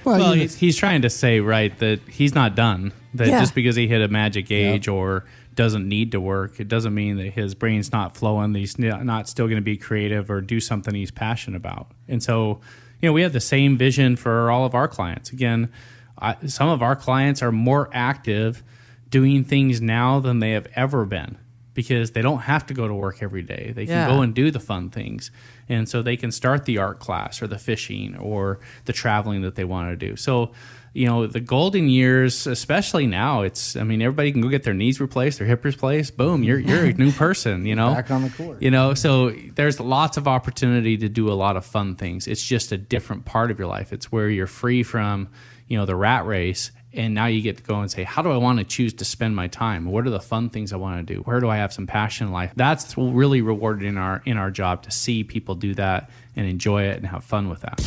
Well, 0.05 0.35
he's, 0.35 0.55
he's 0.55 0.77
trying 0.77 1.01
to 1.01 1.09
say, 1.09 1.41
right, 1.41 1.75
that 1.79 1.99
he's 2.11 2.35
not 2.35 2.55
done. 2.55 2.93
That 3.15 3.29
Yeah. 3.29 3.41
just 3.41 3.55
because 3.55 3.75
he 3.75 3.89
hit 3.89 4.03
a 4.03 4.09
magic 4.09 4.51
age 4.51 4.87
or 4.87 5.25
doesn't 5.55 5.89
need 5.89 6.13
to 6.13 6.21
work, 6.21 6.61
it 6.61 6.69
doesn't 6.69 6.93
mean 6.95 7.17
that 7.17 7.31
his 7.31 7.55
brain's 7.55 7.91
not 7.91 8.15
flowing. 8.15 8.53
That 8.53 8.59
he's 8.59 8.79
not 8.79 9.31
still 9.31 9.47
going 9.47 9.57
to 9.57 9.63
be 9.63 9.79
creative 9.79 10.31
or 10.31 10.43
do 10.43 10.61
something 10.61 10.95
he's 10.95 11.11
passionate 11.11 11.57
about. 11.57 11.87
And 12.07 12.23
so, 12.23 12.61
you 13.01 13.09
know, 13.09 13.15
we 13.15 13.23
have 13.23 13.33
the 13.33 13.41
same 13.41 13.79
vision 13.79 14.17
for 14.17 14.51
all 14.51 14.67
of 14.67 14.75
our 14.75 14.89
clients. 14.89 15.31
Again, 15.33 15.71
I, 16.19 16.37
some 16.49 16.69
of 16.69 16.83
our 16.83 16.97
clients 16.97 17.41
are 17.43 17.51
more 17.51 17.89
active 17.95 18.63
doing 19.09 19.43
things 19.43 19.81
now 19.81 20.21
than 20.21 20.41
they 20.41 20.51
have 20.51 20.67
ever 20.77 21.07
been 21.07 21.39
because 21.75 22.13
they 22.13 22.23
don't 22.23 22.41
have 22.41 22.65
to 22.67 22.75
go 22.75 22.87
to 22.89 22.95
work 22.95 23.19
every 23.21 23.43
day. 23.43 23.73
They 23.75 23.87
can 23.87 23.95
Yeah. 23.97 24.07
go 24.09 24.23
and 24.23 24.33
do 24.35 24.51
the 24.51 24.61
fun 24.61 24.91
things. 24.91 25.31
And 25.69 25.89
so 25.89 26.03
they 26.03 26.17
can 26.17 26.31
start 26.31 26.65
the 26.65 26.79
art 26.79 27.01
class 27.01 27.43
or 27.43 27.47
the 27.47 27.59
fishing 27.59 28.17
or 28.17 28.61
the 28.85 28.93
traveling 28.93 29.43
that 29.43 29.55
they 29.57 29.65
want 29.65 29.91
to 29.99 30.09
do. 30.09 30.15
So, 30.17 30.53
you 30.93 31.07
know, 31.07 31.27
the 31.27 31.41
golden 31.41 31.89
years, 31.89 32.47
especially 32.47 33.07
now, 33.09 33.43
it's, 33.43 33.75
I 33.75 33.83
mean, 33.83 34.01
everybody 34.01 34.31
can 34.31 34.41
go 34.41 34.49
get 34.49 34.63
their 34.63 34.75
knees 34.75 35.01
replaced, 35.01 35.39
their 35.39 35.49
hip 35.49 35.65
replaced. 35.65 36.17
Boom, 36.17 36.45
you're, 36.45 36.61
you're 36.61 36.85
a 36.85 36.93
new 36.93 37.11
person, 37.11 37.67
you 37.67 37.75
know? 37.75 37.93
Back 37.95 38.13
on 38.13 38.23
the 38.23 38.31
court. 38.31 38.63
You 38.63 38.71
know, 38.71 38.95
so 38.95 39.31
there's 39.57 39.81
lots 39.81 40.17
of 40.17 40.29
opportunity 40.29 40.97
to 40.99 41.09
do 41.09 41.29
a 41.29 41.35
lot 41.35 41.57
of 41.57 41.65
fun 41.67 41.97
things. 41.97 42.29
It's 42.29 42.47
just 42.47 42.71
a 42.71 42.77
different 42.79 43.25
part 43.25 43.51
of 43.51 43.59
your 43.59 43.67
life. 43.67 43.93
It's 43.93 44.13
where 44.13 44.29
you're 44.29 44.47
free 44.47 44.85
from, 44.85 45.29
you 45.67 45.77
know, 45.77 45.87
the 45.87 45.97
rat 45.97 46.25
race. 46.27 46.71
And 46.95 47.15
now 47.15 47.27
you 47.27 47.43
get 47.43 47.59
to 47.59 47.63
go 47.63 47.81
and 47.81 47.91
say, 47.91 48.05
how 48.05 48.23
do 48.23 48.31
I 48.31 48.37
want 48.37 48.59
to 48.59 48.65
choose 48.65 48.93
to 48.95 49.05
spend 49.05 49.37
my 49.37 49.49
time? 49.49 49.87
What 49.87 50.07
are 50.07 50.11
the 50.11 50.21
fun 50.21 50.51
things 50.51 50.73
I 50.73 50.77
want 50.77 51.07
to 51.07 51.15
do? 51.15 51.21
Where 51.23 51.41
do 51.41 51.49
I 51.49 51.57
have 51.57 51.73
some 51.73 51.87
passion 51.87 52.27
in 52.29 52.33
life? 52.33 52.53
That's 52.57 52.97
really 52.97 53.43
rewarded 53.43 53.87
in 53.87 53.99
our 53.99 54.23
in 54.25 54.37
our 54.37 54.51
job 54.51 54.83
to 54.85 54.91
see 54.91 55.25
people 55.25 55.55
do 55.55 55.75
that 55.75 56.11
and 56.37 56.47
enjoy 56.47 56.85
it 56.85 56.99
and 56.99 57.07
have 57.07 57.25
fun 57.25 57.49
with 57.49 57.61
that. 57.61 57.81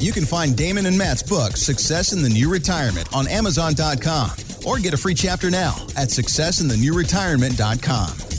You 0.00 0.12
can 0.12 0.24
find 0.24 0.56
Damon 0.56 0.86
and 0.86 0.96
Matt's 0.98 1.22
book, 1.22 1.56
Success 1.56 2.12
in 2.12 2.22
the 2.22 2.28
New 2.28 2.50
Retirement, 2.50 3.14
on 3.14 3.28
Amazon.com 3.28 4.30
or 4.66 4.78
get 4.78 4.94
a 4.94 4.96
free 4.96 5.14
chapter 5.14 5.50
now 5.50 5.74
at 5.96 6.08
successinthenewretirement.com. 6.08 8.32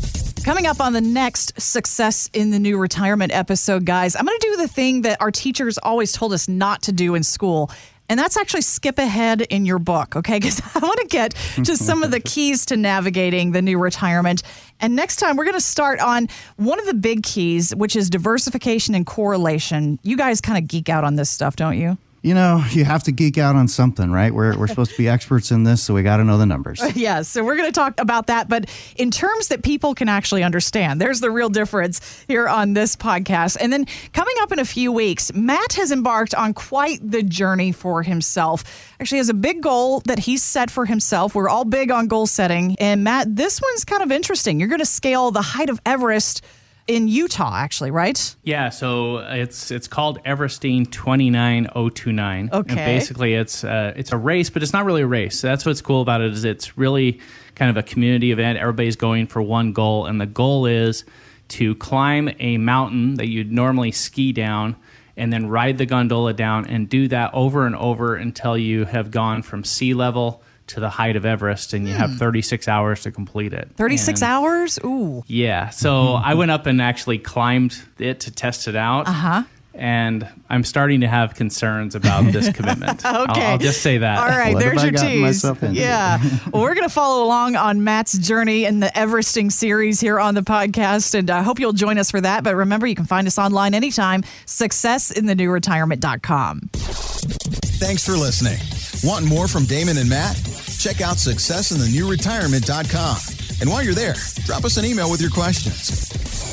Coming 0.43 0.67
up 0.67 0.81
on 0.81 0.91
the 0.91 0.99
next 0.99 1.61
Success 1.61 2.29
in 2.33 2.49
the 2.49 2.59
New 2.59 2.77
Retirement 2.77 3.31
episode, 3.31 3.85
guys, 3.85 4.17
I'm 4.17 4.25
going 4.25 4.37
to 4.37 4.47
do 4.51 4.57
the 4.57 4.67
thing 4.67 5.03
that 5.03 5.21
our 5.21 5.31
teachers 5.31 5.77
always 5.77 6.11
told 6.11 6.33
us 6.33 6.49
not 6.49 6.81
to 6.81 6.91
do 6.91 7.15
in 7.15 7.23
school. 7.23 7.71
And 8.13 8.19
that's 8.19 8.37
actually 8.37 8.61
skip 8.61 8.99
ahead 8.99 9.41
in 9.41 9.65
your 9.65 9.79
book, 9.79 10.15
okay? 10.15 10.39
Because 10.43 10.61
I 10.75 10.79
want 10.79 10.99
to 10.99 11.07
get 11.07 11.31
to 11.63 11.75
some 11.75 12.03
of 12.03 12.11
the 12.11 12.19
keys 12.23 12.63
to 12.67 12.77
navigating 12.77 13.53
the 13.53 13.61
new 13.63 13.79
retirement. 13.79 14.43
And 14.79 14.95
next 14.95 15.15
time, 15.15 15.35
we're 15.35 15.45
going 15.45 15.55
to 15.55 15.61
start 15.61 15.99
on 15.99 16.27
one 16.57 16.79
of 16.79 16.85
the 16.85 16.93
big 16.93 17.23
keys, 17.23 17.73
which 17.73 17.95
is 17.95 18.11
diversification 18.11 18.93
and 18.93 19.03
correlation. 19.07 19.97
You 20.03 20.15
guys 20.15 20.41
kind 20.41 20.59
of 20.59 20.67
geek 20.67 20.89
out 20.89 21.03
on 21.03 21.15
this 21.15 21.31
stuff, 21.31 21.55
don't 21.55 21.75
you? 21.75 21.97
You 22.23 22.33
know, 22.33 22.63
you 22.71 22.85
have 22.85 23.03
to 23.03 23.11
geek 23.11 23.37
out 23.37 23.57
on 23.57 23.67
something, 23.67 24.09
right? 24.09 24.33
We're, 24.33 24.57
we're 24.57 24.67
supposed 24.67 24.91
to 24.91 24.97
be 24.97 25.09
experts 25.09 25.51
in 25.51 25.65
this, 25.65 25.83
so 25.83 25.93
we 25.93 26.03
got 26.03 26.17
to 26.17 26.23
know 26.23 26.37
the 26.37 26.45
numbers. 26.45 26.81
Yes, 26.95 27.27
so 27.27 27.43
we're 27.43 27.57
going 27.57 27.67
to 27.67 27.73
talk 27.73 27.99
about 27.99 28.27
that, 28.27 28.47
but 28.47 28.69
in 28.95 29.11
terms 29.11 29.49
that 29.49 29.61
people 29.61 29.93
can 29.93 30.07
actually 30.07 30.41
understand. 30.41 31.01
There's 31.01 31.19
the 31.19 31.31
real 31.31 31.49
difference 31.49 32.23
here 32.29 32.47
on 32.47 32.73
this 32.73 32.95
podcast. 32.95 33.57
And 33.59 33.73
then 33.73 33.85
coming 34.13 34.35
up 34.41 34.53
in 34.53 34.59
a 34.59 34.65
few 34.65 34.91
weeks, 34.91 35.33
Matt 35.33 35.73
has 35.73 35.91
embarked 35.91 36.33
on 36.33 36.53
quite 36.53 36.99
the 37.03 37.23
journey 37.23 37.73
for 37.73 38.03
himself. 38.03 38.63
Actually, 39.01 39.17
has 39.17 39.27
a 39.29 39.33
big 39.33 39.61
goal 39.61 39.99
that 40.05 40.19
he's 40.19 40.43
set 40.43 40.71
for 40.71 40.85
himself. 40.85 41.35
We're 41.35 41.49
all 41.49 41.65
big 41.65 41.91
on 41.91 42.07
goal 42.07 42.25
setting. 42.25 42.77
And 42.79 43.03
Matt, 43.03 43.35
this 43.35 43.59
one's 43.61 43.83
kind 43.83 44.01
of 44.01 44.13
interesting. 44.13 44.59
You're 44.61 44.69
going 44.69 44.79
to 44.79 44.85
scale 44.85 45.31
the 45.31 45.41
height 45.41 45.69
of 45.69 45.81
Everest 45.85 46.41
in 46.87 47.07
Utah, 47.07 47.55
actually, 47.55 47.91
right? 47.91 48.35
Yeah, 48.43 48.69
so 48.69 49.17
it's 49.17 49.71
it's 49.71 49.87
called 49.87 50.21
Everesting 50.23 50.89
29029. 50.91 52.49
Okay. 52.51 52.69
And 52.69 52.75
basically 52.75 53.33
it's 53.33 53.63
uh, 53.63 53.93
it's 53.95 54.11
a 54.11 54.17
race, 54.17 54.49
but 54.49 54.63
it's 54.63 54.73
not 54.73 54.85
really 54.85 55.01
a 55.01 55.07
race. 55.07 55.39
So 55.39 55.47
That's 55.47 55.65
what's 55.65 55.81
cool 55.81 56.01
about 56.01 56.21
it 56.21 56.33
is 56.33 56.43
it's 56.43 56.77
really 56.77 57.19
kind 57.55 57.69
of 57.69 57.77
a 57.77 57.83
community 57.83 58.31
event. 58.31 58.59
Everybody's 58.59 58.95
going 58.95 59.27
for 59.27 59.41
one 59.41 59.73
goal 59.73 60.05
and 60.05 60.19
the 60.19 60.25
goal 60.25 60.65
is 60.65 61.05
to 61.49 61.75
climb 61.75 62.29
a 62.39 62.57
mountain 62.57 63.15
that 63.15 63.27
you'd 63.27 63.51
normally 63.51 63.91
ski 63.91 64.31
down 64.31 64.75
and 65.15 65.31
then 65.31 65.47
ride 65.47 65.77
the 65.77 65.85
gondola 65.85 66.33
down 66.33 66.65
and 66.65 66.89
do 66.89 67.07
that 67.07 67.31
over 67.33 67.67
and 67.67 67.75
over 67.75 68.15
until 68.15 68.57
you 68.57 68.85
have 68.85 69.11
gone 69.11 69.43
from 69.43 69.63
sea 69.63 69.93
level 69.93 70.41
to 70.73 70.79
the 70.79 70.89
height 70.89 71.15
of 71.15 71.25
Everest 71.25 71.73
and 71.73 71.87
you 71.87 71.93
have 71.95 72.15
36 72.17 72.67
hours 72.67 73.01
to 73.03 73.11
complete 73.11 73.53
it. 73.53 73.69
36 73.75 74.21
And- 74.21 74.29
hours? 74.29 74.77
Ooh. 74.83 75.23
yeah. 75.27 75.69
So 75.69 76.13
I 76.13 76.35
went 76.35 76.51
up 76.51 76.65
and 76.67 76.79
actually 76.81 77.17
climbed 77.17 77.75
it 77.97 78.19
to 78.21 78.31
test 78.31 78.67
it 78.67 78.75
out. 78.75 79.07
Uh 79.07 79.11
Uh-huh. 79.11 79.31
huh. 79.31 79.43
And 79.75 80.27
I'm 80.51 80.63
starting 80.63 81.01
to 81.01 81.07
have 81.07 81.33
concerns 81.33 81.95
about 81.95 82.31
this 82.31 82.51
commitment. 82.55 83.03
I'll, 83.03 83.23
Okay. 83.23 83.43
I'll 83.43 83.57
just 83.57 83.81
say 83.81 83.97
that. 83.97 84.19
All 84.19 84.27
right, 84.27 84.53
What 84.53 84.59
there's 84.59 84.73
have 84.73 84.81
I 84.81 84.83
your 84.83 84.91
gotten 84.91 85.09
tease. 85.09 85.21
myself 85.21 85.63
into? 85.63 85.79
Yeah. 85.81 86.19
well, 86.51 86.61
we're 86.61 86.75
going 86.75 86.87
to 86.87 86.93
follow 86.93 87.23
along 87.25 87.55
on 87.55 87.83
Matt's 87.83 88.15
journey 88.19 88.65
in 88.65 88.81
the 88.81 88.95
Everesting 88.95 89.51
series 89.51 89.99
here 89.99 90.19
on 90.19 90.35
the 90.35 90.41
podcast, 90.43 91.15
and 91.17 91.31
I 91.31 91.41
hope 91.41 91.59
you'll 91.59 91.73
join 91.73 91.97
us 91.97 92.11
for 92.11 92.21
that. 92.21 92.43
But 92.43 92.55
remember, 92.55 92.85
you 92.85 92.93
can 92.93 93.05
find 93.05 93.25
us 93.25 93.39
online 93.39 93.73
anytime, 93.73 94.21
successinthenewretirement.com. 94.45 96.59
Thanks 96.71 98.05
for 98.05 98.11
listening. 98.11 98.59
Want 99.03 99.25
more 99.25 99.47
from 99.47 99.65
Damon 99.65 99.97
and 99.97 100.07
Matt? 100.07 100.37
Check 100.83 100.99
out 100.99 101.15
successinthenewretirement.com. 101.15 103.17
And 103.61 103.69
while 103.69 103.83
you're 103.83 103.93
there, 103.93 104.15
drop 104.43 104.65
us 104.65 104.75
an 104.75 104.83
email 104.83 105.09
with 105.09 105.21
your 105.21 105.29
questions. 105.29 106.52